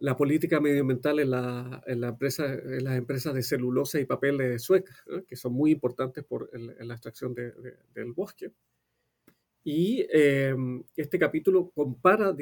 [0.00, 4.38] la política medioambiental en, la, en, la empresa, en las empresas de celulosa y papel
[4.38, 7.52] de suecas, que son muy importantes por la extracción de,
[7.94, 8.52] del bosque.
[9.64, 12.34] Y em, este capítulo compara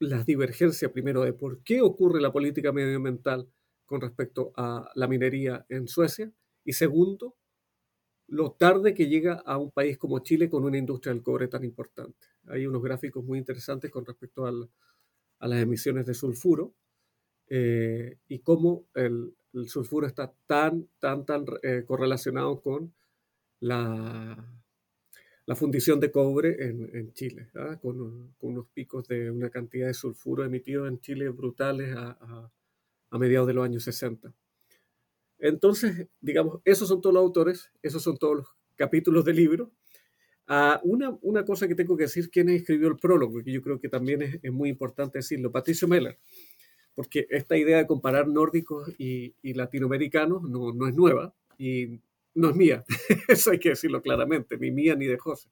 [0.00, 3.48] las divergencias, primero, de por qué ocurre la política medioambiental
[3.84, 6.32] con respecto a la minería en Suecia,
[6.64, 7.36] y segundo,
[8.26, 11.62] lo tarde que llega a un país como Chile con una industria del cobre tan
[11.62, 12.26] importante.
[12.48, 14.70] Hay unos gráficos muy interesantes con respecto al,
[15.38, 16.74] a las emisiones de sulfuro,
[17.48, 19.34] eh, y cómo el,
[19.66, 22.92] sulfuro está tan, tan, tan eh, correlacionado con
[23.60, 24.52] la,
[25.46, 27.48] la, fundición de cobre en, en Chile,
[27.80, 32.52] con, con, unos picos de una cantidad de sulfuro emitido en Chile brutales a, a,
[33.10, 34.34] a mediados de los años 60.
[35.38, 39.72] Entonces, digamos, esos son todos los autores, esos son todos los capítulos del libro.
[40.46, 43.80] Ah, una, una, cosa que tengo que decir, quién escribió el prólogo, que yo creo
[43.80, 46.18] que también es, es muy importante decirlo, Patricio Meller
[46.94, 52.00] porque esta idea de comparar nórdicos y, latinoamericanos no, no, es nueva y
[52.34, 52.84] no es mía,
[53.28, 55.48] eso hay que decirlo claramente, ni mía ni de José.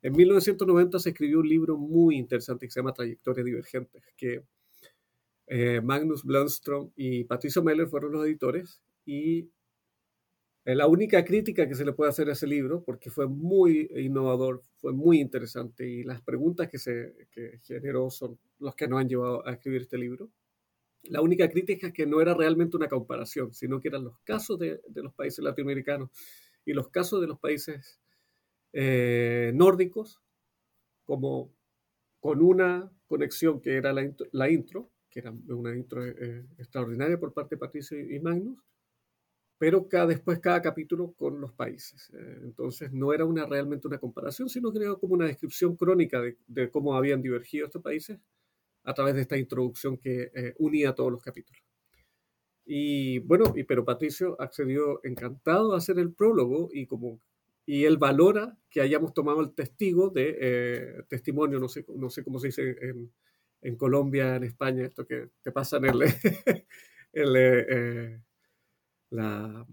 [0.00, 4.44] En 1990 se escribió un libro muy interesante que se llama Trayectorias Divergentes, que
[5.48, 9.50] eh, Magnus Blomström y Patricio Meller fueron los editores y
[10.64, 13.90] eh, la única crítica que se le puede hacer a ese libro, porque fue muy
[13.96, 19.00] innovador, fue muy interesante y las preguntas que se que generó son los que nos
[19.00, 20.30] han llevado a escribir este libro.
[21.04, 24.58] La única crítica es que no era realmente una comparación, sino que eran los casos
[24.58, 26.10] de, los países latinoamericanos
[26.64, 28.00] y los casos de los países
[28.72, 30.20] eh, nórdicos,
[31.04, 31.54] como
[32.20, 37.54] con una conexión que era la intro, que era una intro eh, extraordinaria por parte
[37.54, 38.58] de Patricio y Magnus,
[39.56, 42.10] pero cada, después cada capítulo con los países.
[42.12, 46.70] Eh, entonces no era realmente una comparación, sino que era como una descripción crónica de
[46.70, 48.18] cómo habían divergido estos países
[48.88, 51.62] a través de esta introducción que eh, unía todos los capítulos.
[52.64, 57.20] Y bueno, y, pero Patricio accedió encantado a hacer el prólogo y como
[57.66, 62.24] y él valora que hayamos tomado el testigo de eh, testimonio, no sé, no sé
[62.24, 63.12] cómo se dice en,
[63.60, 66.02] en, Colombia, en España, esto que te pasan el,
[67.12, 68.20] el eh,
[69.10, 69.66] la,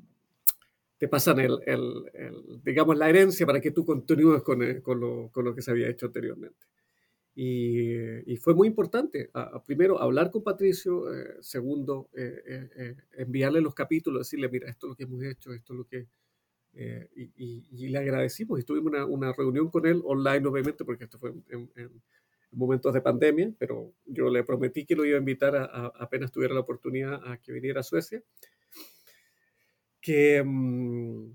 [0.98, 5.30] te pasan el, el, digamos, la herencia para que tú continúes con, eh, con, lo,
[5.30, 6.66] con, lo, que se había hecho anteriormente.
[7.38, 13.76] Y, y fue muy importante, a, primero, hablar con Patricio, eh, segundo, eh, enviarle los
[13.76, 16.08] capítulos, decirle, mira, esto es lo que hemos hecho, esto es lo que,
[16.78, 21.34] eh, y, le agradecimos y tuvimos una, reunión con él online, obviamente, porque esto fue
[21.50, 21.70] en,
[22.52, 26.54] momentos de pandemia, pero yo le prometí que lo iba a invitar a, apenas tuviera
[26.54, 28.24] la oportunidad a que viniera a Suecia.
[30.00, 31.32] Que mm,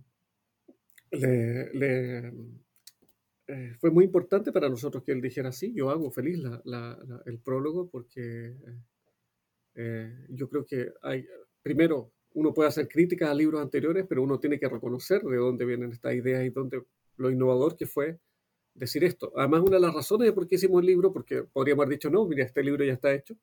[1.13, 2.33] le,
[3.53, 6.41] eh, fue muy importante para nosotros que él dijera sí, yo hago feliz
[7.27, 8.55] el prólogo porque
[9.75, 11.27] eh, yo creo que hay,
[11.61, 15.65] primero, uno puede hacer críticas a libros anteriores, pero uno tiene que reconocer de dónde
[15.65, 16.85] vienen estas ideas y dónde
[17.17, 18.21] lo innovador que fue
[18.75, 19.33] decir esto.
[19.35, 22.09] Además, una de las razones de por qué hicimos el libro, porque podríamos haber dicho,
[22.09, 23.37] no, mira, este libro ya está hecho,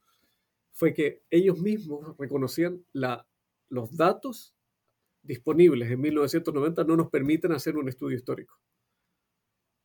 [0.72, 3.28] fue que ellos mismos reconocían la,
[3.68, 4.56] los datos
[5.22, 8.58] disponibles en 1990 no nos permiten hacer un estudio histórico.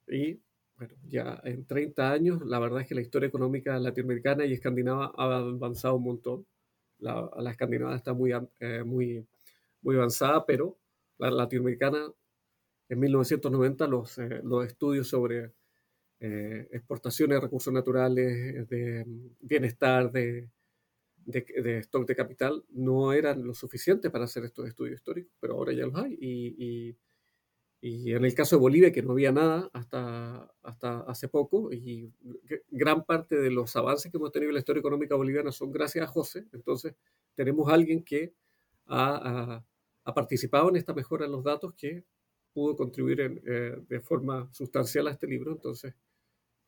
[0.09, 0.41] Y
[0.77, 5.13] bueno, ya en 30 años, la verdad es que la historia económica latinoamericana y escandinava
[5.17, 6.47] ha avanzado un montón
[6.99, 9.27] la, la escandinava está muy, eh, muy,
[9.83, 10.79] muy avanzada, pero
[11.19, 12.13] la latinoamericana,
[12.89, 15.53] en 1990, los, eh, los estudios sobre
[16.21, 19.05] eh, exportaciones de recursos naturales, de
[19.41, 20.49] bienestar, de,
[21.17, 25.55] de, de, stock de capital, no eran lo suficiente para hacer estos estudios históricos, pero
[25.55, 26.17] ahora ya los hay.
[26.21, 26.97] Y, y
[27.83, 32.13] en el caso de Bolivia, que no había nada hasta, hasta hace poco, y
[32.71, 36.05] gran parte de los avances que hemos tenido en la historia económica boliviana son gracias
[36.05, 36.95] a José, entonces
[37.35, 38.35] tenemos a alguien que
[38.87, 39.65] ha,
[40.05, 42.05] ha, participado en esta mejora en los datos que
[42.53, 45.53] pudo contribuir eh, de forma sustancial a este libro.
[45.53, 45.95] Entonces,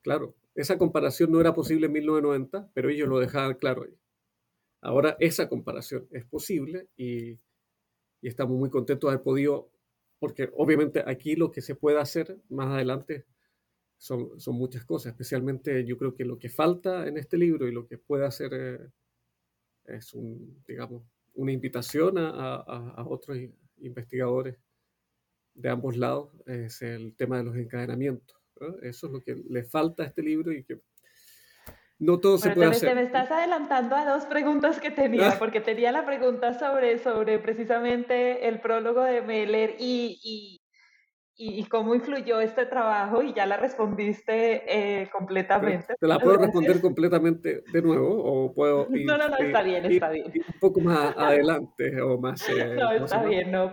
[0.02, 3.86] claro, esa comparación no era posible en 1990, pero ellos lo dejaban claro.
[4.80, 7.38] Ahora esa comparación es posible y,
[8.20, 9.70] y estamos muy contentos de haber podido
[10.18, 13.26] porque obviamente aquí lo que se puede hacer más adelante
[13.96, 17.72] son, son muchas cosas, especialmente yo creo que lo que falta en este libro y
[17.72, 18.90] lo que puede hacer eh,
[19.86, 23.38] es un, digamos, una invitación a, a, otros
[23.78, 24.58] investigadores
[25.54, 28.36] de ambos lados, es el tema de los encadenamientos.
[28.82, 30.80] Eso es lo que le falta a este libro y que
[31.98, 32.90] no todo se puede hacer.
[32.90, 35.36] Te me estás adelantando a dos preguntas que tenía, ah.
[35.38, 40.18] porque tenía la pregunta sobre, sobre precisamente el prólogo de Meller y,
[41.36, 45.94] y, y cómo influyó este trabajo y ya la respondiste eh, completamente.
[45.98, 50.10] ¿Te la puedo responder completamente de nuevo o puedo No, no, no, está bien, está
[50.10, 50.26] bien.
[50.26, 52.48] un poco más adelante o más...
[52.48, 53.72] Eh, no, está bien, no.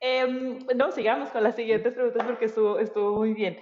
[0.00, 3.58] Em, no, sigamos con las siguientes preguntas porque estuvo, estuvo muy bien.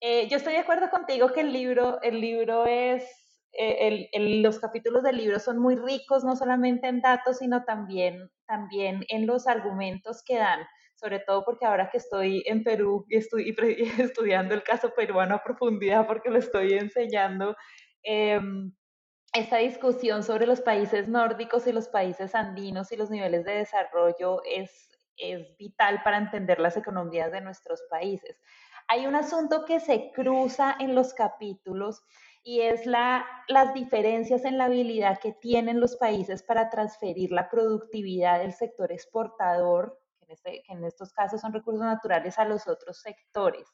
[0.00, 3.19] Eh, yo estoy de acuerdo contigo que el libro, el libro es
[3.52, 4.08] eh,
[4.42, 9.26] los capítulos del libro son muy ricos, no solamente en datos, sino también, también en
[9.26, 10.60] los argumentos que dan,
[10.94, 13.54] sobre todo porque ahora que estoy en Perú y estoy
[13.98, 17.56] estudiando el caso peruano a profundidad porque lo estoy enseñando,
[18.02, 18.72] em,
[19.32, 24.42] esta discusión sobre los países nórdicos y los países andinos y los niveles de desarrollo
[24.44, 28.40] es, es vital para entender las economías de nuestros países.
[28.88, 32.02] Hay un asunto que se cruza en los capítulos
[32.42, 37.50] y es la, las diferencias en la habilidad que tienen los países para transferir la
[37.50, 42.44] productividad del sector exportador, que en, este, que en estos casos son recursos naturales, a
[42.44, 43.68] los otros sectores.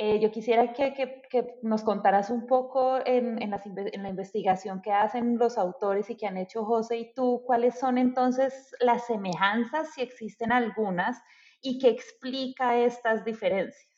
[0.00, 4.80] Eh, yo quisiera que, que, que, nos contaras un poco en, en, en, la investigación
[4.80, 9.06] que hacen los autores y que han hecho José y tú, cuáles son entonces las
[9.06, 11.20] semejanzas, si existen algunas,
[11.60, 13.97] y qué explica estas diferencias.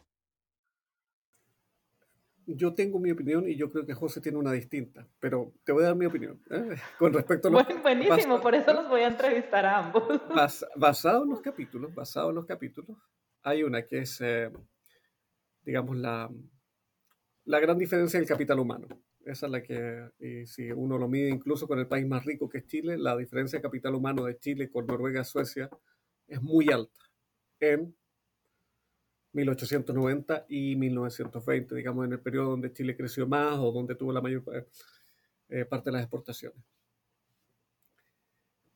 [2.55, 5.83] Yo tengo mi opinión y yo creo que José tiene una distinta, pero te voy
[5.83, 6.75] a dar mi opinión ¿eh?
[6.97, 7.81] con respecto a los...
[7.81, 10.03] buenísimo, por eso los voy a entrevistar a ambos.
[10.75, 12.97] basado en los capítulos, basado en los capítulos,
[13.43, 14.51] hay una que es, eh,
[15.63, 16.29] digamos, la,
[17.45, 18.87] la gran diferencia del capital humano.
[19.25, 20.09] Esa es la que,
[20.45, 23.59] si uno lo mide incluso con el país más rico que es Chile, la diferencia
[23.59, 25.69] de capital humano de Chile con Noruega, Suecia,
[26.27, 26.99] es muy alta
[27.59, 27.95] en
[29.33, 34.21] 1890 y 1920, digamos, en el periodo donde Chile creció más o donde tuvo la
[34.21, 34.65] mayor eh,
[35.49, 36.57] eh, parte de las exportaciones.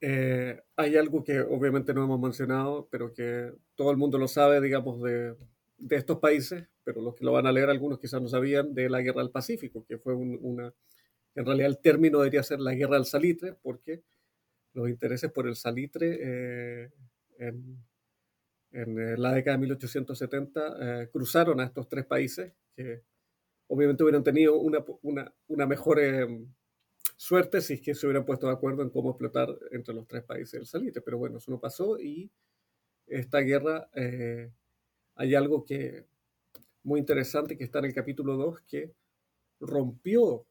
[0.00, 4.60] Eh, hay algo que obviamente no hemos mencionado, pero que todo el mundo lo sabe,
[4.60, 5.34] digamos, de,
[5.78, 8.88] de, estos países, pero los que lo van a leer algunos quizás no sabían, de
[8.88, 10.72] la Guerra del Pacífico, que fue una...
[11.34, 14.02] En realidad el término debería ser la Guerra del Salitre, porque
[14.72, 16.90] los intereses por el salitre
[17.38, 17.78] en,
[18.72, 23.02] en la década de 1870 cruzaron a estos tres países que
[23.68, 26.00] obviamente hubieran tenido una, una, una mejor
[27.16, 30.22] suerte si es que se hubieran puesto de acuerdo en cómo explotar entre los tres
[30.22, 31.00] países el salitre.
[31.02, 32.30] Pero bueno, eso no pasó y
[33.06, 34.50] esta guerra eh,
[35.14, 36.06] hay algo que
[36.82, 38.92] muy interesante que está en el capítulo 2 que
[39.60, 40.46] rompió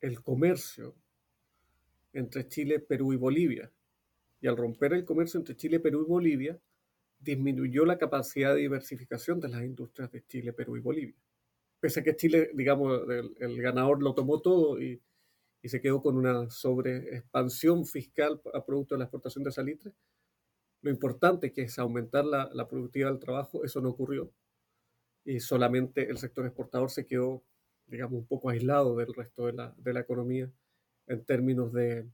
[0.00, 0.94] el comercio
[2.12, 3.70] entre Chile, Perú y Bolivia.
[4.40, 6.58] Y al romper el comercio entre Chile, Perú y Bolivia,
[7.26, 11.16] disminuyó la capacidad de diversificación de las industrias de Chile, Perú y Bolivia.
[11.80, 13.02] Pese a que Chile, digamos,
[13.38, 15.02] el ganador lo tomó todo y,
[15.64, 19.92] se quedó con una sobreexpansión fiscal a producto de la exportación de salitre.
[20.80, 24.30] Lo importante que es aumentar la, productividad del trabajo, eso no ocurrió.
[25.24, 27.42] Y solamente el sector exportador se quedó,
[27.86, 30.48] digamos, un poco aislado del resto de la economía
[31.08, 32.06] en términos de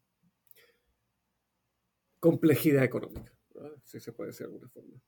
[2.23, 3.33] complejidad económica,
[3.85, 5.01] si se puede decir de alguna forma.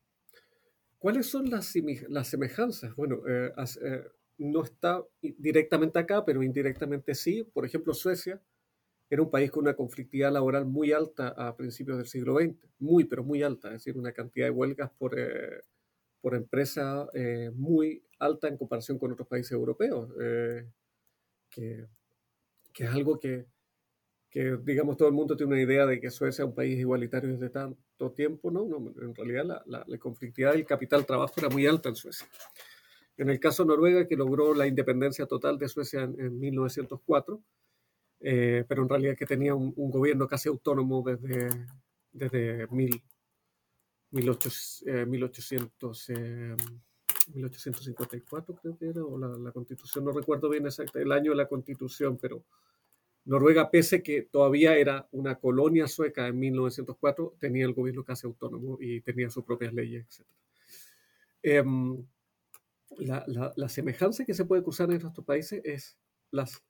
[1.04, 1.70] ¿Cuáles son las,
[2.08, 2.96] las semejanzas?
[2.96, 3.52] Bueno, eh,
[3.82, 4.04] eh,
[4.38, 7.44] no está directamente acá, pero indirectamente sí.
[7.44, 8.40] Por ejemplo, Suecia
[9.10, 13.04] era un país con una conflictividad laboral muy alta a principios del siglo XX, muy,
[13.04, 15.60] pero muy alta, es decir, una cantidad de huelgas por, eh,
[16.22, 17.06] por empresa
[17.52, 20.08] muy alta en comparación con otros países europeos,
[21.50, 21.86] que,
[22.72, 23.44] que, es algo que,
[24.30, 27.28] que, digamos, todo el mundo tiene una idea de que Suecia es un país igualitario
[27.28, 27.83] desde tanto
[28.14, 28.66] tiempo, ¿no?
[29.00, 32.26] en realidad la, la, la conflictividad del capital-trabajo era muy alta en Suecia.
[33.16, 37.40] En el caso Noruega, que logró la independencia total de Suecia en, 1904,
[38.20, 41.48] eh, pero en realidad que tenía un, gobierno casi autónomo desde,
[42.10, 42.66] desde
[44.10, 46.10] 1800,
[47.34, 51.36] 1854, eh, creo que era, o la, constitución, no recuerdo bien exacto el año de
[51.36, 52.44] la constitución, pero
[53.24, 58.78] Noruega, pese que todavía era una colonia sueca en 1904, tenía el gobierno casi autónomo
[58.80, 60.26] y tenía sus propias leyes, etc
[62.98, 65.96] la, semejanza que se puede cruzar en estos países es
[66.30, 66.62] las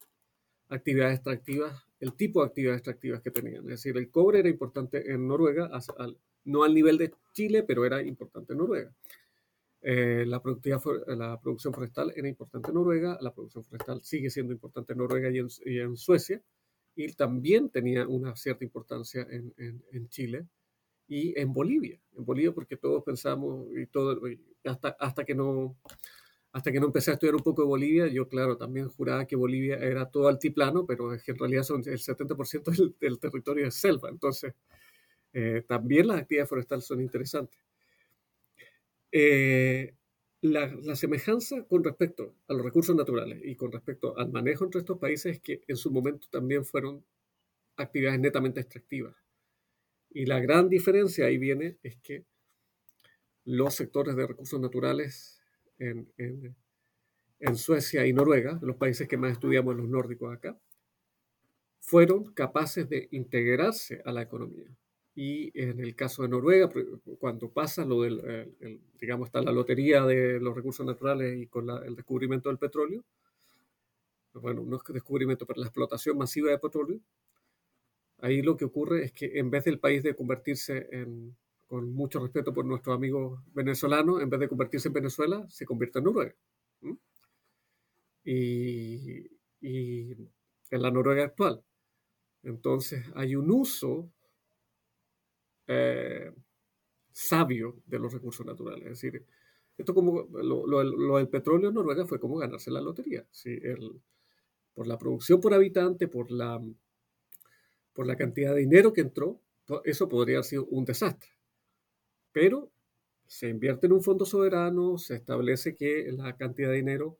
[0.69, 3.65] actividades extractivas, el tipo de actividades extractivas que tenían.
[3.65, 5.71] Es decir, el cobre era importante en Noruega,
[6.45, 8.95] no al nivel de Chile, pero era importante en Noruega.
[9.87, 10.41] Eh, la,
[11.09, 15.28] la producción forestal era importante en Noruega, la producción forestal sigue siendo importante en Noruega
[15.30, 16.43] y en, Suecia,
[16.97, 20.49] y también tenía una cierta importancia en, Chile
[21.07, 22.01] y en Bolivia.
[22.16, 24.22] En Bolivia porque todos pensamos, y todo,
[24.64, 25.76] hasta, hasta que no
[26.53, 29.35] hasta que no empecé a estudiar un poco de Bolivia, yo claro, también juraba que
[29.35, 33.66] Bolivia era todo altiplano, pero es que en realidad son el 70% del, del, territorio
[33.66, 34.55] es selva, entonces
[35.32, 37.59] eh, también las actividades forestales son interesantes.
[39.17, 39.95] Eh,
[40.41, 44.81] la, la, semejanza con respecto a los recursos naturales y con respecto al manejo entre
[44.81, 47.05] estos países es que en su momento también fueron
[47.77, 49.15] actividades netamente extractivas.
[50.11, 52.25] Y la gran diferencia ahí viene es que
[53.45, 55.41] los sectores de recursos naturales
[55.79, 60.59] en, en, Suecia y Noruega, los países que más estudiamos los nórdicos acá,
[61.79, 64.75] fueron capaces de integrarse a la economía.
[65.15, 66.71] Y en el caso de Noruega,
[67.19, 68.53] cuando pasa lo del,
[68.99, 73.05] digamos, está la lotería de los recursos naturales y con el descubrimiento del petróleo,
[74.35, 76.99] bueno, no es descubrimiento, pero la explotación masiva de petróleo,
[78.19, 81.37] ahí lo que ocurre es que en vez del país de convertirse en,
[81.67, 85.99] con mucho respeto por nuestros amigos venezolanos, en vez de convertirse en Venezuela, se convierte
[85.99, 86.35] en Noruega.
[88.25, 89.31] Y,
[90.71, 91.62] en la Noruega actual.
[92.43, 94.11] Entonces hay un uso
[95.67, 96.33] eh,
[97.12, 98.85] sabio de los recursos naturales.
[98.85, 99.25] Es decir,
[99.77, 103.27] esto como lo, del petróleo en Noruega fue como ganarse la lotería.
[104.73, 106.61] por la producción por habitante, por la,
[107.93, 109.41] por la cantidad de dinero que entró,
[109.85, 111.35] eso podría haber sido un desastre
[112.35, 112.73] pero
[113.29, 117.17] se invierte en un fondo soberano, se establece que la cantidad de dinero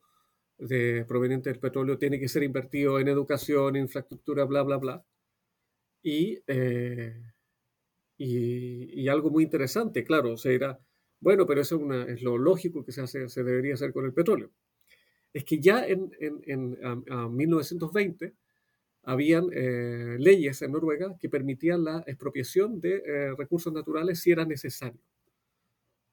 [0.59, 5.05] de, proveniente del petróleo tiene que ser invertido en educación, infraestructura, bla, bla, bla.
[6.03, 7.15] Y, eh,
[8.17, 10.79] y, algo muy interesante, claro, se dirá,
[11.21, 14.51] bueno, pero eso es, lo lógico que se, hace, se debería hacer con el petróleo.
[15.33, 18.35] Es que ya en, en, a, 1920
[19.03, 24.45] habían eh, leyes en Noruega que permitían la expropiación de eh, recursos naturales si era
[24.45, 25.01] necesario.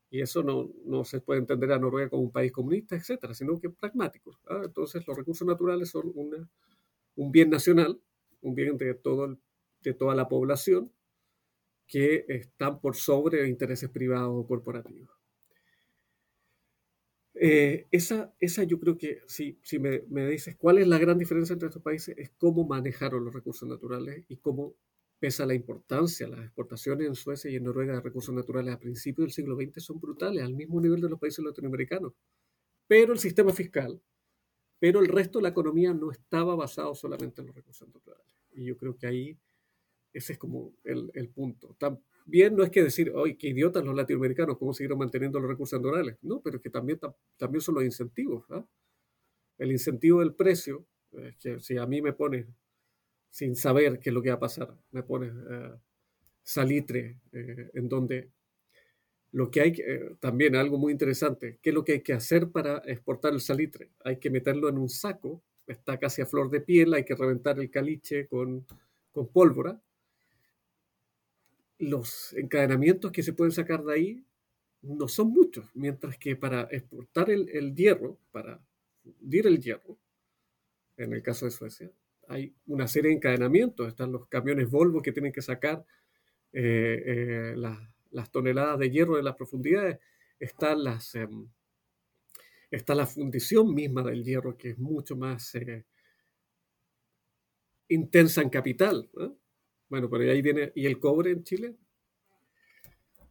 [0.10, 3.60] Y eso no, no, se puede entender a Noruega como un país comunista, etcétera, sino
[3.60, 4.38] que pragmático.
[4.50, 4.62] ¿ah?
[4.66, 6.50] Entonces, los recursos naturales son una,
[7.16, 7.98] un bien nacional,
[8.42, 9.38] un bien de, todo
[9.82, 10.92] de toda la población,
[11.92, 15.10] que están por sobre intereses privados o corporativos.
[17.34, 21.18] Eh, esa, esa yo creo que, si, si me, me, dices cuál es la gran
[21.18, 24.78] diferencia entre estos países, es cómo manejaron los recursos naturales y cómo
[25.20, 28.80] pese a la importancia, las exportaciones en Suecia y en Noruega de recursos naturales a
[28.80, 32.14] principios del siglo XX son brutales, al mismo nivel de los países latinoamericanos.
[32.88, 34.02] Pero el sistema fiscal,
[34.80, 38.26] pero el resto de la economía no estaba basado solamente en los recursos naturales.
[38.54, 39.38] Y yo creo que ahí
[40.14, 41.76] ese es como el, el punto.
[41.78, 45.80] También no es que decir, hoy qué idiotas los latinoamericanos, cómo siguieron manteniendo los recursos
[45.80, 46.18] naturales.
[46.22, 47.00] No, pero es que también,
[47.38, 48.46] también son los incentivos.
[48.50, 48.66] ¿ah?
[49.58, 52.48] El incentivo del precio, es que si a mí me pone
[53.32, 54.78] sin saber qué es lo que va a pasar.
[54.92, 55.72] Me pones eh,
[56.44, 58.30] salitre, eh, en donde
[59.32, 62.52] lo que hay, eh, también algo muy interesante, ¿qué es lo que hay que hacer
[62.52, 63.92] para exportar el salitre?
[64.04, 67.58] Hay que meterlo en un saco, está casi a flor de piel, hay que reventar
[67.58, 68.68] el caliche con,
[69.14, 69.82] con pólvora.
[71.82, 74.26] Los encadenamientos que se pueden sacar de ahí
[74.82, 78.60] no son muchos, mientras que para exportar el, el hierro, para
[79.04, 79.98] fundir el hierro,
[80.98, 81.92] en el caso de Suecia,
[82.28, 83.88] hay una serie de encadenamientos.
[83.88, 85.86] Están los camiones Volvo que tienen que sacar
[86.54, 90.00] eh, eh, las, toneladas de hierro de las profundidades.
[90.78, 91.48] Las, em,
[92.70, 95.86] está la fundición misma del hierro, que es mucho más eh,
[97.90, 99.10] intensa en capital.
[99.92, 100.72] Bueno, pero ahí viene.
[100.74, 101.76] ¿Y el cobre en Chile?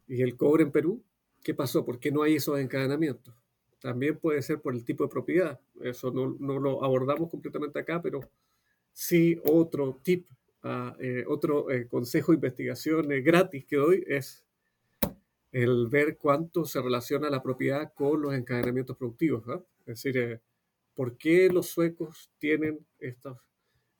[0.07, 1.03] ¿Y el cobre en Perú?
[1.43, 1.83] ¿Qué pasó?
[1.83, 3.35] ¿Por qué no hay esos encadenamientos?
[3.81, 5.59] También puede ser por el tipo de propiedad.
[5.81, 8.21] Eso no, no lo abordamos completamente acá, pero
[8.93, 10.27] Sí, otro tip,
[10.63, 14.43] ah, eh, otro eh, consejo de investigación eh, gratis que doy es
[15.51, 19.43] el ver cuánto se relaciona la propiedad con los encadenamientos productivos.
[19.85, 20.41] Es decir,
[20.93, 23.37] ¿por qué los suecos tienen estos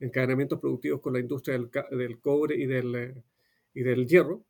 [0.02, 1.58] encadenamientos productivos con la industria
[1.90, 3.14] del, cobre y del,
[3.74, 4.44] y del hierro?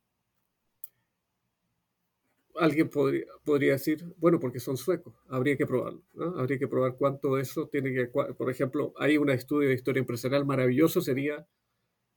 [2.55, 6.03] alguien podría, podría, decir, bueno, porque son suecos, habría que probarlo,
[6.37, 10.45] habría que probar cuánto eso tiene que, por ejemplo, hay un estudio de historia empresarial
[10.45, 11.47] maravilloso, sería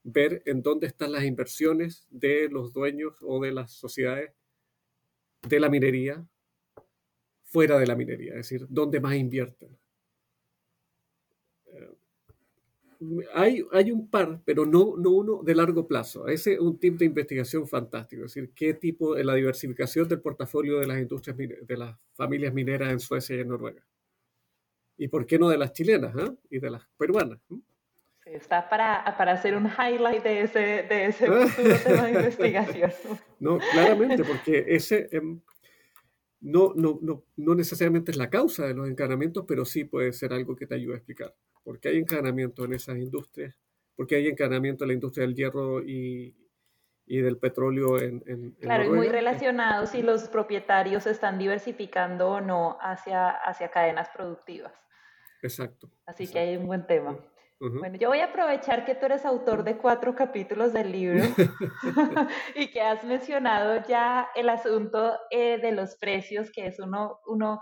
[0.03, 4.31] ver en dónde están las inversiones de los dueños o de las sociedades
[5.47, 6.25] de la minería
[7.43, 9.77] fuera de la minería, es decir, dónde más invierten.
[13.33, 16.27] Hay, hay un par, pero no, no uno de largo plazo.
[16.27, 20.21] Ese es un tipo de investigación fantástico, es decir, qué tipo de la diversificación del
[20.21, 23.83] portafolio de las industrias, de las familias mineras en Suecia y en Noruega.
[24.97, 26.33] ¿Y por qué no de las chilenas ah?
[26.49, 27.39] y de las peruanas?
[28.25, 32.91] Está para, para, hacer un highlight de ese, de ese futuro tema de investigación.
[33.39, 35.39] No, claramente, porque ese, em,
[36.41, 40.33] no, no, no, no, necesariamente es la causa de los encadenamientos, pero sí puede ser
[40.33, 41.33] algo que te ayude a explicar.
[41.67, 43.53] ¿Por qué hay encadenamiento en esas industrias?
[43.97, 46.33] ¿Por qué hay encadenamiento en la industria del hierro y,
[47.05, 52.39] y del petróleo en, en Claro, y muy relacionado si los propietarios están diversificando o
[52.39, 54.71] no hacia, hacia cadenas productivas.
[55.41, 55.91] Exacto.
[56.05, 57.19] Así que hay un buen tema.
[57.59, 61.21] Bueno, yo voy a aprovechar que tú eres autor de cuatro capítulos del libro
[62.55, 67.59] y que has mencionado ya el asunto eh, de los precios, que es uno, uno,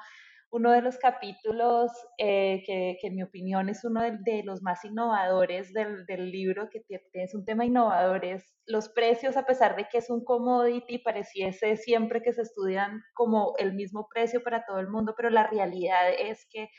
[0.56, 4.86] uno de los capítulos eh, que, que, en mi opinión es uno de, los más
[4.86, 6.82] innovadores del, del, libro, que
[7.12, 11.76] es un tema innovador, es los precios, a pesar de que es un commodity, pareciese
[11.76, 16.10] siempre que se estudian como el mismo precio para todo el mundo, pero la realidad
[16.18, 16.70] es que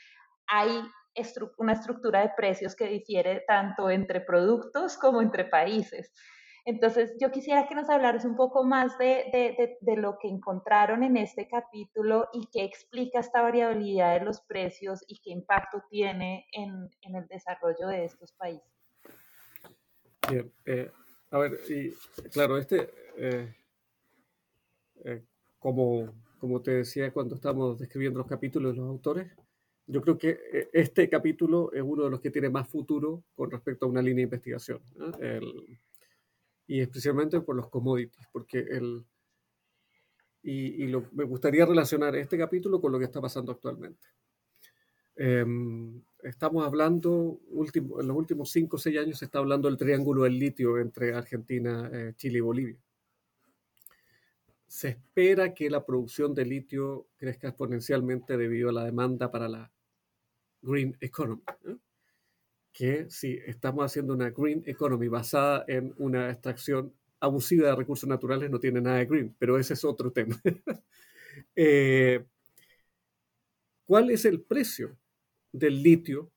[0.46, 0.80] hay
[1.58, 6.14] una estructura de precios que difiere tanto entre productos como entre países.
[6.66, 11.46] Entonces, yo quisiera que nos hablaras un poco más de, lo que encontraron en este
[11.46, 17.26] capítulo y qué explica esta variabilidad de los precios y qué impacto tiene en, el
[17.28, 18.68] desarrollo de estos países.
[20.28, 20.90] Bien, eh,
[21.30, 21.92] a ver, y
[22.30, 23.54] claro, este, eh,
[25.04, 25.22] eh,
[25.60, 29.30] como, como te decía cuando estábamos describiendo los capítulos de los autores,
[29.86, 33.52] yo creo que eh, este capítulo es uno de los que tiene más futuro con
[33.52, 34.80] respecto a una línea de investigación.
[36.66, 39.04] Y especialmente por los commodities, porque el,
[40.46, 44.06] y, me gustaría relacionar este capítulo con lo que está pasando actualmente.
[45.16, 49.76] Em, estamos hablando, último, en los últimos 5 o 6 años se está hablando del
[49.76, 52.78] triángulo del litio entre Argentina, eh, Chile y Bolivia.
[54.66, 59.72] Se espera que la producción de litio crezca exponencialmente debido a la demanda para la
[60.62, 61.42] Green Economy.
[62.76, 68.50] Que si estamos haciendo una Green Economy basada en una extracción abusiva de recursos naturales,
[68.50, 70.40] no tiene nada de green, pero ese es otro tema.
[71.54, 72.24] Eh,
[73.84, 74.96] ¿Cuál es el precio
[75.52, 76.32] del litio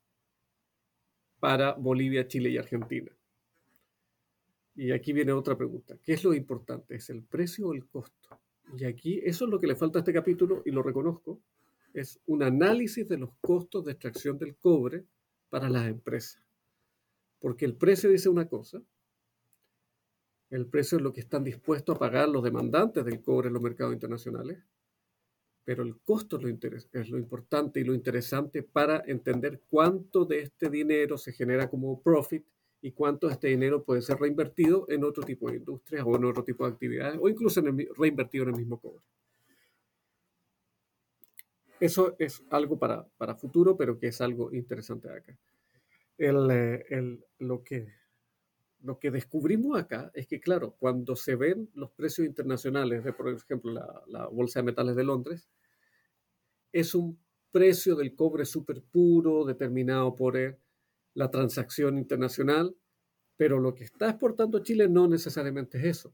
[1.39, 3.09] para Bolivia, Chile y Argentina?
[4.75, 5.97] Y aquí viene otra pregunta.
[6.03, 6.95] ¿Qué es lo importante?
[6.95, 8.41] ¿Es el precio o el costo?
[8.77, 11.41] Y aquí eso es lo que le falta a este capítulo y lo reconozco,
[11.93, 15.05] es un análisis de los costos de extracción del cobre
[15.49, 16.43] para las empresas.
[17.39, 18.81] Porque el precio dice una cosa,
[20.49, 23.61] el precio es lo que están dispuestos a pagar los demandantes del cobre en los
[23.61, 24.63] mercados internacionales,
[25.63, 31.17] pero el costo es lo, importante y lo interesante para entender cuánto de este dinero
[31.17, 32.43] se genera como profit
[32.81, 36.25] y cuánto de este dinero puede ser reinvertido en otro tipo de industrias o en
[36.25, 39.03] otro tipo de actividades o incluso en reinvertido en el mismo cobre.
[41.79, 45.37] Eso es algo para, para futuro, pero que es algo interesante acá.
[46.17, 47.87] El, eh, el, lo, que,
[48.81, 53.29] lo que descubrimos acá es que, claro, cuando se ven los precios internacionales de, por
[53.29, 55.49] ejemplo, la, la Bolsa de Metales de Londres,
[56.71, 57.17] es un
[57.51, 60.57] precio del cobre súper puro, determinado por eh,
[61.13, 62.75] la transacción internacional,
[63.37, 66.13] pero lo que está exportando Chile no necesariamente es eso.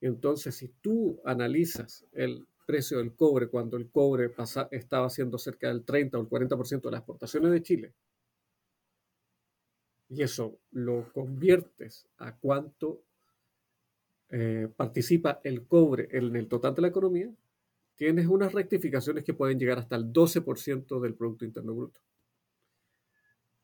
[0.00, 4.32] Entonces, si tú analizas el precio del cobre cuando el cobre
[4.70, 7.94] estaba siendo cerca del 30 o el 40% de las exportaciones de Chile,
[10.08, 13.02] y eso lo conviertes a cuánto
[14.30, 17.32] eh, participa el cobre en el total de la economía,
[17.96, 22.00] tienes unas rectificaciones que pueden llegar hasta el 12% del Producto Interno Bruto.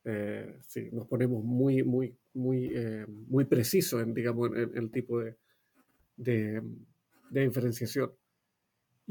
[0.05, 5.21] Eh, sí, nos ponemos muy, muy, muy, eh, muy precisos en, digamos, en, el tipo
[5.21, 5.37] de,
[6.17, 6.63] de,
[7.31, 8.13] de diferenciación.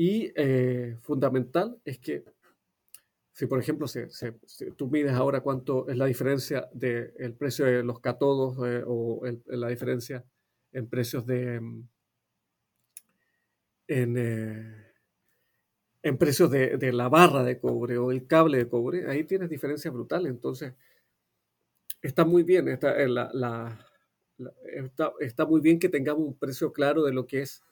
[0.02, 2.24] Y eh, fundamental es que
[3.34, 4.08] si, por ejemplo, se,
[4.78, 9.68] tú mides ahora cuánto es la diferencia del precio de los catodos eh, o la
[9.68, 10.24] diferencia
[10.72, 11.60] en precios de...
[11.60, 11.90] Mm,
[13.90, 14.94] en, eh,
[16.04, 19.50] en precios de, de, la barra de cobre o el cable de cobre, ahí tienes
[19.50, 20.32] diferencias brutales.
[20.32, 20.76] Entonces,
[22.02, 23.86] está muy bien, está, la, la,
[24.64, 27.66] está, está, muy bien que tengamos un precio claro de lo que es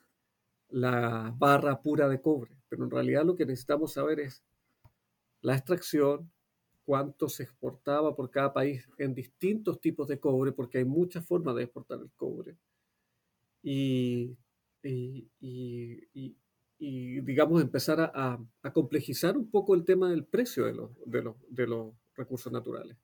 [0.70, 4.44] la barra pura de cobre, pero en realidad lo que necesitamos saber es
[5.42, 6.32] la extracción,
[6.88, 11.56] cuánto se exportaba por cada país en distintos tipos de cobre, porque hay muchas formas
[11.56, 12.56] de exportar el cobre.
[13.62, 14.38] Y,
[16.80, 18.40] digamos, empezar a,
[18.74, 22.96] complejizar un poco el tema del precio de los recursos naturales.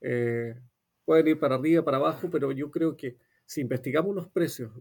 [0.00, 0.54] Eh,
[1.04, 3.16] pueden ir para arriba, para abajo, pero yo creo que
[3.46, 4.72] si investigamos los precios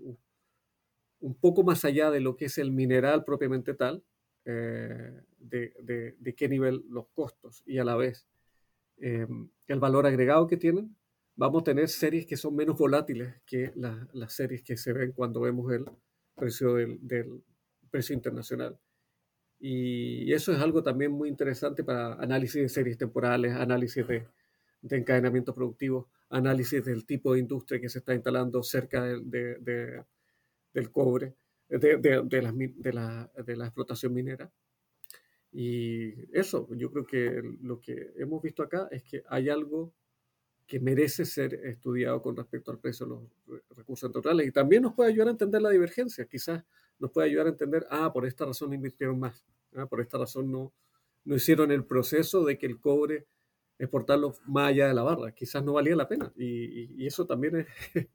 [1.20, 4.04] un poco más allá de lo que es el mineral propiamente tal,
[4.46, 8.28] eh, de, de, qué nivel los costos y a la vez
[8.98, 9.28] eh,
[9.68, 10.96] el valor agregado que tienen,
[11.36, 15.42] vamos a tener series que son menos volátiles que las series que se ven cuando
[15.42, 15.86] vemos el
[16.36, 17.44] precio del, del,
[17.90, 18.78] precio internacional.
[19.60, 24.28] Y eso es algo también muy interesante para análisis de series temporales, análisis de,
[24.82, 30.04] de encadenamiento productivo, análisis del tipo de industria que se está instalando cerca de,
[30.74, 31.36] del cobre,
[31.70, 34.52] de, de, la, de, la, de la explotación minera.
[35.52, 39.94] Y eso, yo creo que lo que hemos visto acá es que hay algo
[40.68, 44.94] que merece ser estudiado con respecto al precio de los recursos naturales y también nos
[44.94, 46.26] puede ayudar a entender la divergencia.
[46.26, 46.64] Quizás
[47.00, 49.46] nos puede ayudar a entender, ah, por esta razón invirtieron más,
[49.76, 50.74] ah, por esta razón no,
[51.24, 53.28] no hicieron el proceso de que el cobre
[53.80, 55.32] exportarlo más allá de la barra.
[55.32, 56.34] Quizás no valía la pena.
[56.36, 57.68] Y, y eso también es,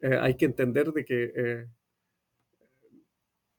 [0.00, 1.66] Eh, hay que entender de que eh,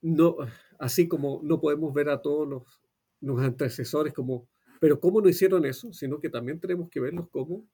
[0.01, 0.37] no,
[0.79, 2.81] así como no podemos ver a todos los,
[3.21, 4.47] los, antecesores como,
[4.79, 7.67] pero cómo no hicieron eso, sino que también tenemos que verlos como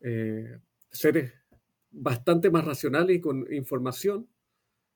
[0.00, 0.58] eh,
[0.90, 1.32] seres
[1.90, 4.28] bastante más racionales y con información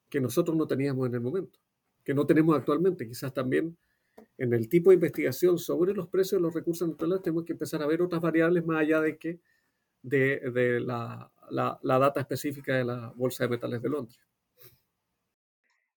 [0.09, 1.59] que nosotros no teníamos en el momento,
[2.05, 3.07] que no tenemos actualmente.
[3.07, 3.77] Quizás también
[4.39, 7.83] en el tipo de investigación sobre los precios de los recursos naturales tenemos que empezar
[7.83, 9.41] a ver otras variables más allá de que
[10.03, 14.19] de, de la la, data específica de la Bolsa de Metales de Londres.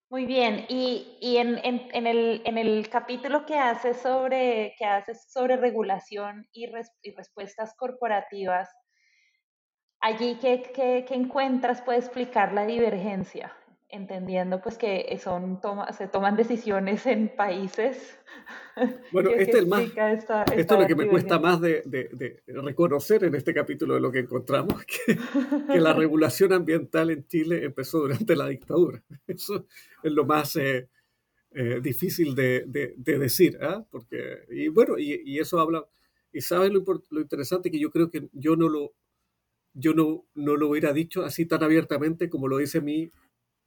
[0.08, 5.26] Muy bien, y, y en, en, el, en, el, capítulo que haces sobre, que haces
[5.28, 8.70] sobre regulación y, respuestas corporativas,
[10.00, 13.52] allí ¿qué, qué, qué encuentras puede explicar la divergencia
[13.96, 18.18] entendiendo pues que son toma, se toman decisiones en países.
[19.10, 20.44] Bueno, este es más, esto
[20.74, 24.18] es lo que me cuesta más de, de, reconocer en este capítulo de lo que
[24.18, 25.16] encontramos, que,
[25.72, 29.02] que, la regulación ambiental en Chile empezó durante la dictadura.
[29.26, 29.66] Eso
[30.02, 30.90] es lo más eh,
[31.52, 32.66] eh, difícil de,
[32.98, 33.82] decir, ¿ah?
[33.90, 35.86] porque y bueno, y, y, eso habla,
[36.30, 38.92] y sabes lo, lo interesante que yo creo que yo no lo
[39.76, 43.10] yo no, no lo hubiera dicho así tan abiertamente como lo dice mi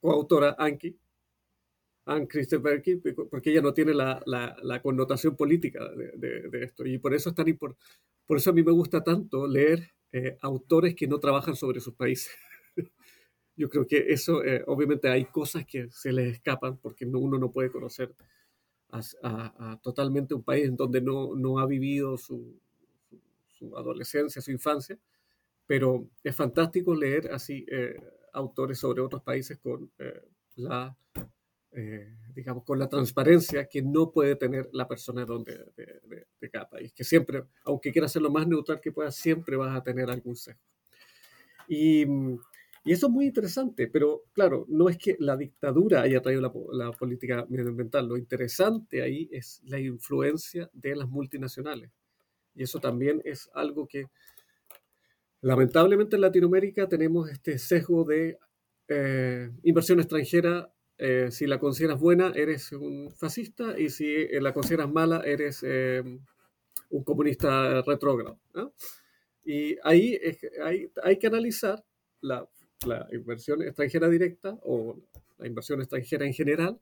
[0.00, 0.96] coautora Anki,
[2.06, 2.82] Anne Christopher
[3.30, 6.84] porque ella no tiene la, la, connotación política de, de, esto.
[6.86, 7.84] Y por eso es tan importante.
[8.26, 11.94] Por eso a mí me gusta tanto leer eh, autores que no trabajan sobre sus
[11.94, 12.32] países.
[13.56, 17.52] Yo creo que eso, eh, obviamente hay cosas que se les escapan porque uno no
[17.52, 18.14] puede conocer
[18.92, 22.58] a, totalmente un país en donde no, no ha vivido su,
[23.46, 24.98] su, adolescencia, su infancia,
[25.66, 27.94] pero es fantástico leer así eh,
[28.32, 29.90] autores sobre otros países con
[30.56, 30.96] la
[31.72, 36.92] eh, digamos, con la transparencia que no puede tener la persona donde, de, cada país,
[36.92, 40.34] que siempre, aunque quiera ser lo más neutral que pueda, siempre vas a tener algún
[40.34, 40.60] sesgo.
[41.68, 46.40] Y, y, eso es muy interesante, pero claro, no es que la dictadura haya traído
[46.40, 51.92] la, la política medioambiental, lo interesante ahí es la influencia de las multinacionales.
[52.52, 54.06] Y eso también es algo que
[55.42, 58.38] lamentablemente en Latinoamérica tenemos este sesgo de
[58.88, 64.52] eh, inversión extranjera eh, si la consideras buena, eres un fascista y si eh, la
[64.52, 68.38] consideras mala, eres un comunista retrógrado.
[69.44, 70.18] Y ahí
[70.62, 71.82] hay, hay, que analizar
[72.20, 72.46] la,
[72.86, 75.00] la, inversión extranjera directa o
[75.38, 76.78] la inversión extranjera en general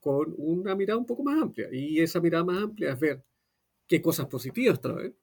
[0.00, 1.68] con una mirada un poco más amplia.
[1.70, 3.22] Y esa mirada más amplia es ver
[3.86, 5.14] qué cosas positivas trae.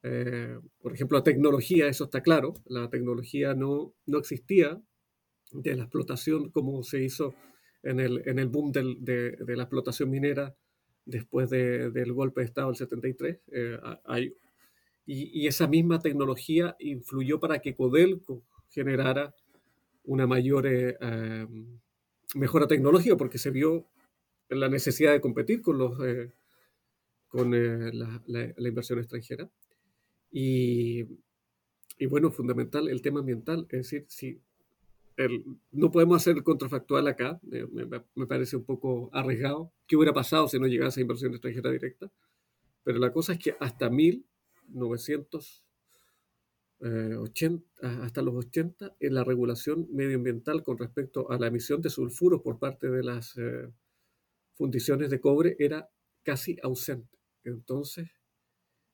[0.00, 4.80] Por ejemplo, la tecnología, eso está claro, la tecnología no, no existía
[5.52, 7.34] de la explotación como se hizo
[7.82, 10.54] en el, en el boom del, de, de, la explotación minera
[11.04, 13.40] después de, del golpe de Estado del 73.
[13.52, 14.34] Eh, hay,
[15.06, 19.34] y, y, esa misma tecnología influyó para que Codelco generara
[20.04, 21.46] una mayor eh, eh,
[22.34, 23.86] mejora tecnológica porque se vio
[24.48, 26.32] la necesidad de competir con, los, eh,
[27.28, 29.50] con la, la, la, inversión extranjera.
[30.30, 31.04] Y,
[31.98, 34.40] y bueno, fundamental el tema ambiental, es decir, si
[35.72, 39.72] no podemos hacer el contrafactual acá, me, parece un poco arriesgado.
[39.86, 42.10] ¿Qué hubiera pasado si no llegase a inversión extranjera directa?
[42.84, 45.64] Pero la cosa es que hasta 1980,
[46.80, 47.16] eh,
[48.02, 52.60] hasta los 80, en la regulación medioambiental con respecto a la emisión de sulfuros por
[52.60, 53.68] parte de las eh,
[54.54, 55.90] fundiciones de cobre era
[56.22, 57.18] casi ausente.
[57.42, 58.08] Entonces,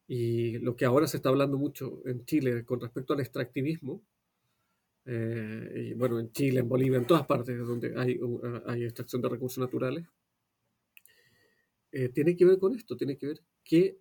[0.07, 4.03] y lo que ahora se está hablando mucho en Chile con respecto al extractivismo,
[5.07, 8.19] eh, y bueno, en Chile, en Bolivia, en todas partes donde hay,
[8.67, 10.07] hay extracción de recursos naturales,
[11.93, 13.99] eh, tiene que ver con esto, tiene que ver qué,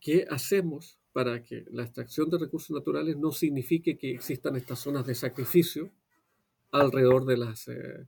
[0.00, 5.06] qué hacemos para que la extracción de recursos naturales no signifique que existan estas zonas
[5.06, 5.92] de sacrificio
[6.70, 8.06] alrededor de las, eh,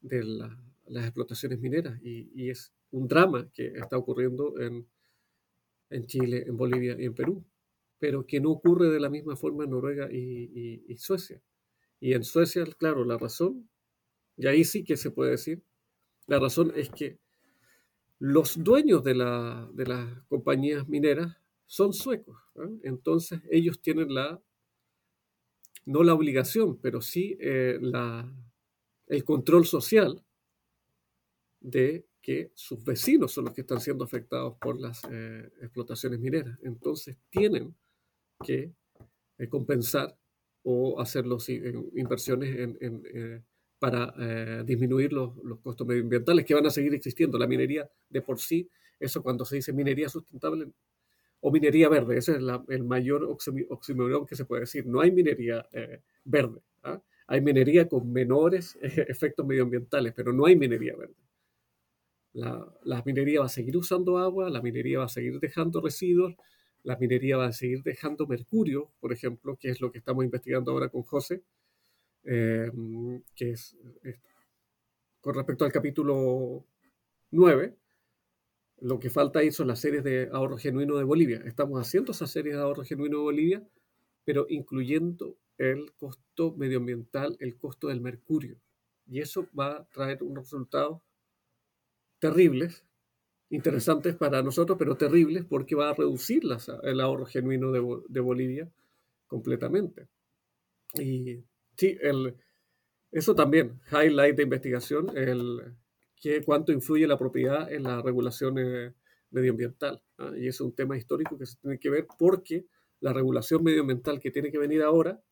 [0.00, 2.00] de la, las explotaciones mineras.
[2.02, 4.86] Y, y, es un drama que está ocurriendo en,
[5.90, 7.44] en Chile, en Bolivia y en Perú
[7.98, 11.42] pero que no ocurre de la misma forma en Noruega y, Suecia.
[12.00, 13.68] Y en Suecia, claro, la razón,
[14.36, 15.62] y ahí sí que se puede decir,
[16.26, 17.18] la razón es que
[18.20, 21.36] los dueños de, la, de las compañías mineras
[21.66, 22.36] son suecos.
[22.82, 24.40] Entonces ellos tienen la,
[25.84, 28.32] no la obligación, pero sí eh, la,
[29.06, 30.24] el control social
[31.60, 36.58] de que sus vecinos son los que están siendo afectados por las eh, explotaciones mineras.
[36.62, 37.74] Entonces tienen
[38.44, 38.70] que
[39.38, 40.14] eh, compensar
[40.62, 42.50] o hacer los, inversiones
[42.82, 43.42] eh,
[43.78, 47.38] para disminuir los, los, costos medioambientales que van a seguir existiendo.
[47.38, 48.68] La minería de por sí,
[49.00, 50.70] eso cuando se dice minería sustentable
[51.40, 54.84] o minería verde, ese es el mayor oxímoron que se puede decir.
[54.84, 55.66] No hay minería
[56.24, 56.60] verde.
[56.82, 57.00] ¿ah?
[57.26, 61.14] Hay minería con menores efectos medioambientales, pero no hay minería verde.
[62.38, 66.34] La, minería va a seguir usando agua, la minería va a seguir dejando residuos,
[66.84, 70.70] la minería va a seguir dejando mercurio, por ejemplo, que es lo que estamos investigando
[70.70, 71.42] ahora con José,
[72.24, 72.70] eh,
[73.34, 73.76] que es,
[75.20, 76.64] con respecto al capítulo
[77.32, 77.76] 9,
[78.80, 81.42] lo que falta ahí son las series de ahorro genuino de Bolivia.
[81.44, 83.68] Estamos haciendo esas series de ahorro genuino de Bolivia,
[84.24, 88.60] pero incluyendo el costo medioambiental, el costo del mercurio.
[89.08, 91.02] Y eso va a traer unos resultados
[92.18, 92.84] terribles
[93.50, 96.42] interesantes para nosotros, pero terribles porque va a reducir
[96.82, 98.70] el ahorro genuino de, Bolivia
[99.26, 100.08] completamente.
[100.94, 101.44] Y
[101.76, 102.36] sí, el,
[103.10, 105.76] eso también, highlight de investigación, el
[106.16, 108.92] que, cuánto influye la propiedad en la regulación eh,
[109.30, 110.02] medioambiental.
[110.18, 110.32] ¿ah?
[110.36, 112.66] Y es un tema histórico que se tiene que ver porque
[113.00, 115.22] la regulación medioambiental que tiene que venir ahora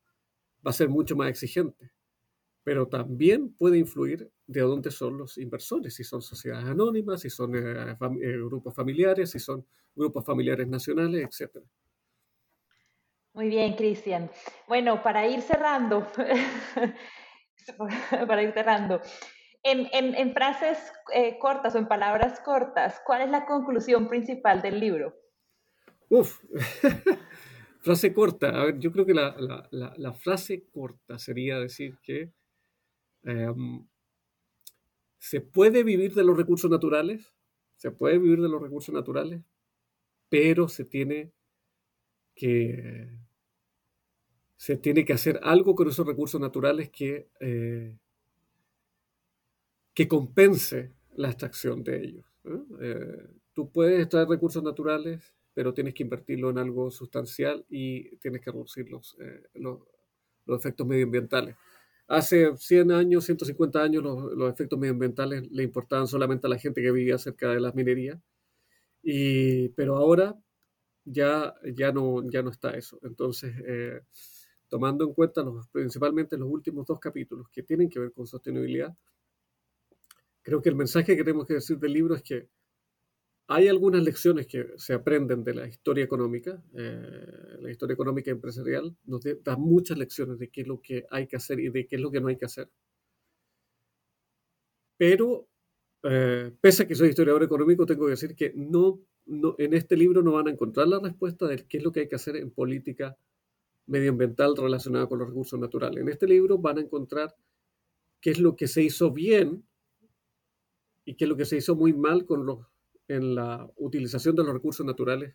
[0.67, 1.91] va a ser mucho más exigente
[2.67, 7.55] pero también puede influir de dónde son los inversores, si son sociedades anónimas, si son
[7.55, 9.65] eh, eh, grupos familiares, si son
[9.95, 11.65] grupos familiares nacionales, etc.
[13.35, 14.29] Muy bien, Cristian.
[14.67, 16.09] Bueno, para ir cerrando,
[18.27, 19.01] para ir cerrando,
[19.63, 24.61] en, en, en frases eh, cortas o en palabras cortas, ¿cuál es la conclusión principal
[24.61, 25.15] del libro?
[26.09, 26.43] Uf,
[27.81, 28.49] frase corta.
[28.49, 29.37] A ver, yo creo que la,
[29.71, 32.33] la, la frase corta sería decir que
[33.27, 33.87] Em,
[35.19, 37.35] se puede vivir de los recursos naturales,
[37.77, 39.43] se puede vivir de los recursos naturales,
[40.31, 41.33] pero se tiene
[42.35, 43.11] que
[44.57, 47.95] se tiene que hacer algo con esos recursos naturales que, eh,
[49.93, 52.25] que compense la extracción de ellos.
[52.81, 58.41] Eh, tú puedes extraer recursos naturales, pero tienes que invertirlo en algo sustancial y tienes
[58.41, 59.79] que reducir los, eh, los,
[60.49, 61.57] efectos medioambientales.
[62.09, 66.93] Hace 100 años, 150 años, los, efectos medioambientales le importaban solamente a la gente que
[66.93, 68.19] vivía cerca de las minerías,
[69.03, 70.37] y, pero ahora
[71.05, 72.99] ya, ya, no, ya no está eso.
[73.03, 74.03] Entonces, eh,
[74.69, 78.97] tomando en cuenta los, principalmente los últimos dos capítulos que tienen que ver con sostenibilidad,
[80.43, 82.49] creo que el mensaje que tenemos que decir del libro es que
[83.49, 86.63] hay algunas lecciones que se aprenden de la historia económica.
[86.75, 91.27] Eh, la historia económica empresarial nos da muchas lecciones de qué es lo que hay
[91.29, 92.69] que hacer y de qué es lo que no hay que hacer.
[94.97, 95.49] Pero,
[96.03, 99.97] eh, pese a que soy historiador económico, tengo que decir que no, no, en este
[99.97, 102.37] libro no van a encontrar la respuesta de qué es lo que hay que hacer
[102.37, 103.17] en política
[103.87, 106.01] medioambiental relacionada con los recursos naturales.
[106.01, 107.37] En este libro van a encontrar
[108.21, 109.65] qué es lo que se hizo bien
[111.05, 112.67] y qué es lo que se hizo muy mal con los
[113.09, 115.35] en la utilización de los recursos naturales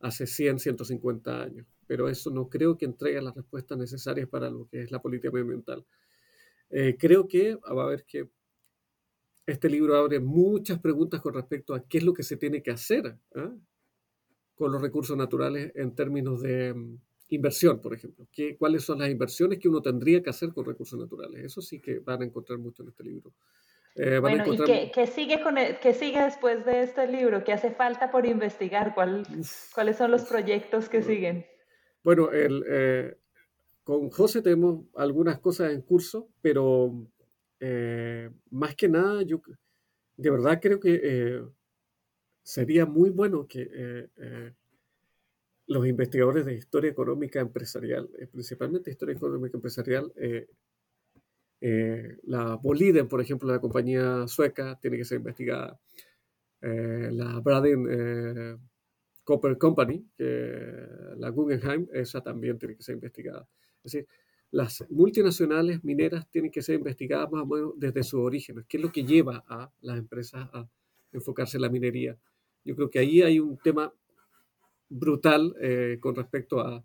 [0.00, 1.66] hace 100, 150 años.
[1.86, 5.30] Pero eso no creo que entregue las respuestas necesarias para lo que es la política
[5.30, 5.84] medioambiental.
[6.70, 8.28] Eh, creo que va a haber que
[9.46, 12.70] este libro abre muchas preguntas con respecto a qué es lo que se tiene que
[12.70, 13.54] hacer ¿ah?
[14.54, 16.98] con los recursos naturales en términos de mm,
[17.30, 18.28] inversión, por ejemplo.
[18.30, 21.44] ¿Qué, ¿Cuáles son las inversiones que uno tendría que hacer con recursos naturales?
[21.44, 23.32] Eso sí que van a encontrar mucho en este libro.
[23.94, 27.42] Eh, bueno, ¿y qué, sigue con sigue después de este libro?
[27.42, 28.94] ¿Qué hace falta por investigar?
[28.94, 29.26] ¿Cuál,
[29.74, 31.46] ¿Cuáles son los proyectos que siguen?
[32.04, 33.16] Bueno, el, eh,
[33.82, 37.08] con José tenemos algunas cosas en curso, pero
[37.58, 39.42] eh, más que nada, yo
[40.16, 41.42] de verdad creo que
[42.42, 44.08] sería muy bueno que
[45.66, 50.12] los investigadores de historia económica empresarial, principalmente historia económica empresarial,
[51.60, 55.78] eh, la Boliden, por ejemplo, la compañía sueca, tiene que ser investigada.
[56.60, 58.56] Eh, la Braden eh,
[59.24, 63.46] Copper Company, la Guggenheim, esa también tiene que ser investigada.
[63.84, 64.08] Es decir,
[64.50, 68.64] las multinacionales mineras tienen que ser investigadas más o menos desde sus orígenes.
[68.66, 70.66] ¿Qué es lo que lleva a las empresas a
[71.12, 72.16] enfocarse en la minería?
[72.64, 73.92] Yo creo que ahí hay un tema
[74.88, 75.54] brutal
[76.00, 76.82] con respecto a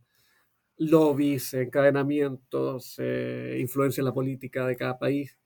[0.77, 5.37] lobbies, encadenamientos, eh, influencia en la política de cada país.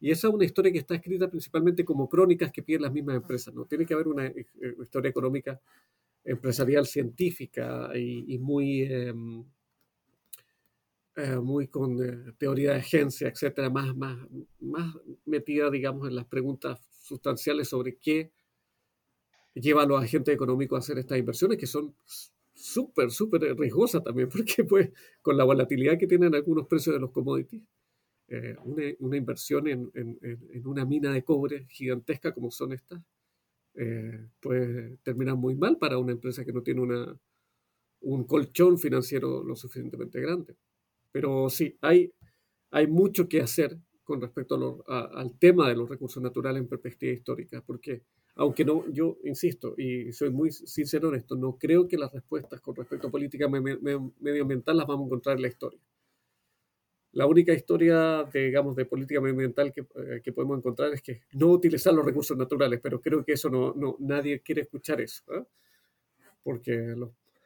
[0.00, 3.16] Y esa es una historia que está escrita principalmente como crónicas que piden las mismas
[3.16, 3.52] empresas.
[3.54, 3.64] ¿no?
[3.66, 4.46] Tiene que haber una eh,
[4.80, 5.60] historia económica
[6.24, 9.44] empresarial científica y, muy, em,
[11.16, 14.18] eh, muy con teoría de agencia, etcétera, más, más,
[14.60, 18.30] más metida, digamos, en las preguntas sustanciales sobre qué
[19.54, 21.94] lleva a los agentes económicos a hacer estas inversiones, que son
[22.58, 24.90] súper, súper riesgosa también, porque pues
[25.22, 27.62] con la volatilidad que tienen algunos precios de los commodities,
[28.28, 33.02] eh, una, una, inversión en, en, en, una mina de cobre gigantesca como son estas,
[33.74, 37.18] eh, puede terminar muy mal para una empresa que no tiene una,
[38.00, 40.56] un colchón financiero lo suficientemente grande.
[41.12, 42.12] Pero sí, hay,
[42.70, 47.62] hay mucho que hacer con respecto al tema de los recursos naturales en perspectiva histórica,
[47.64, 48.02] porque
[48.38, 52.60] aunque no, yo insisto, y soy muy sincero en esto, no creo que las respuestas
[52.60, 55.80] con respecto a política medioambiental las vamos a encontrar en la historia.
[57.12, 61.22] La única historia, de, digamos, de política medioambiental que, eh, que, podemos encontrar es que
[61.32, 65.24] no utilizar los recursos naturales, pero creo que eso no, no nadie quiere escuchar eso,
[65.34, 65.44] ¿eh?
[66.44, 66.94] porque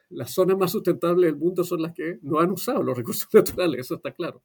[0.09, 3.79] las zonas más sustentables del mundo son las que no han usado los recursos naturales,
[3.79, 4.43] eso está claro,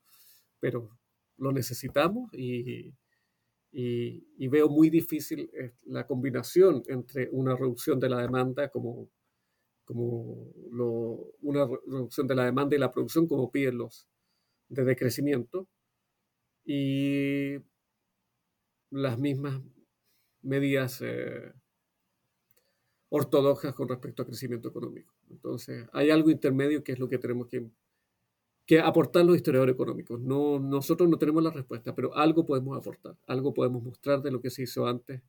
[0.61, 0.88] pero
[1.36, 2.94] lo necesitamos y,
[3.70, 9.10] y, veo muy difícil eh, la combinación entre una reducción de la demanda como,
[9.84, 10.52] como
[11.42, 14.06] una reducción de la demanda y la producción como piden los
[14.68, 15.66] de decrecimiento
[16.64, 17.56] y
[18.90, 19.60] las mismas
[20.42, 21.52] medidas eh,
[23.10, 25.14] ortodoxas con respecto al crecimiento económico.
[25.30, 27.70] Entonces, hay algo intermedio que es lo que tenemos que
[28.68, 30.20] que aportar los historiadores económicos.
[30.20, 34.42] No, nosotros no tenemos la respuesta, pero algo podemos aportar, algo podemos mostrar de lo
[34.42, 35.22] que se hizo antes,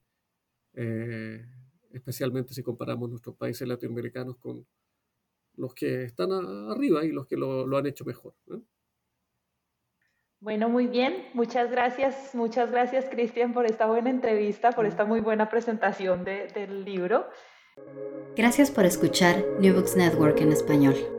[0.74, 1.46] eh,
[1.94, 4.68] especialmente si comparamos nuestros países latinoamericanos con
[5.56, 8.34] los que están arriba y los que lo, han hecho mejor.
[10.42, 11.30] Bueno, muy bien.
[11.34, 16.84] Muchas gracias, muchas gracias Cristian por esta buena entrevista, por esta muy buena presentación del
[16.84, 17.26] libro.
[18.36, 21.19] Gracias por escuchar New Books Network en español.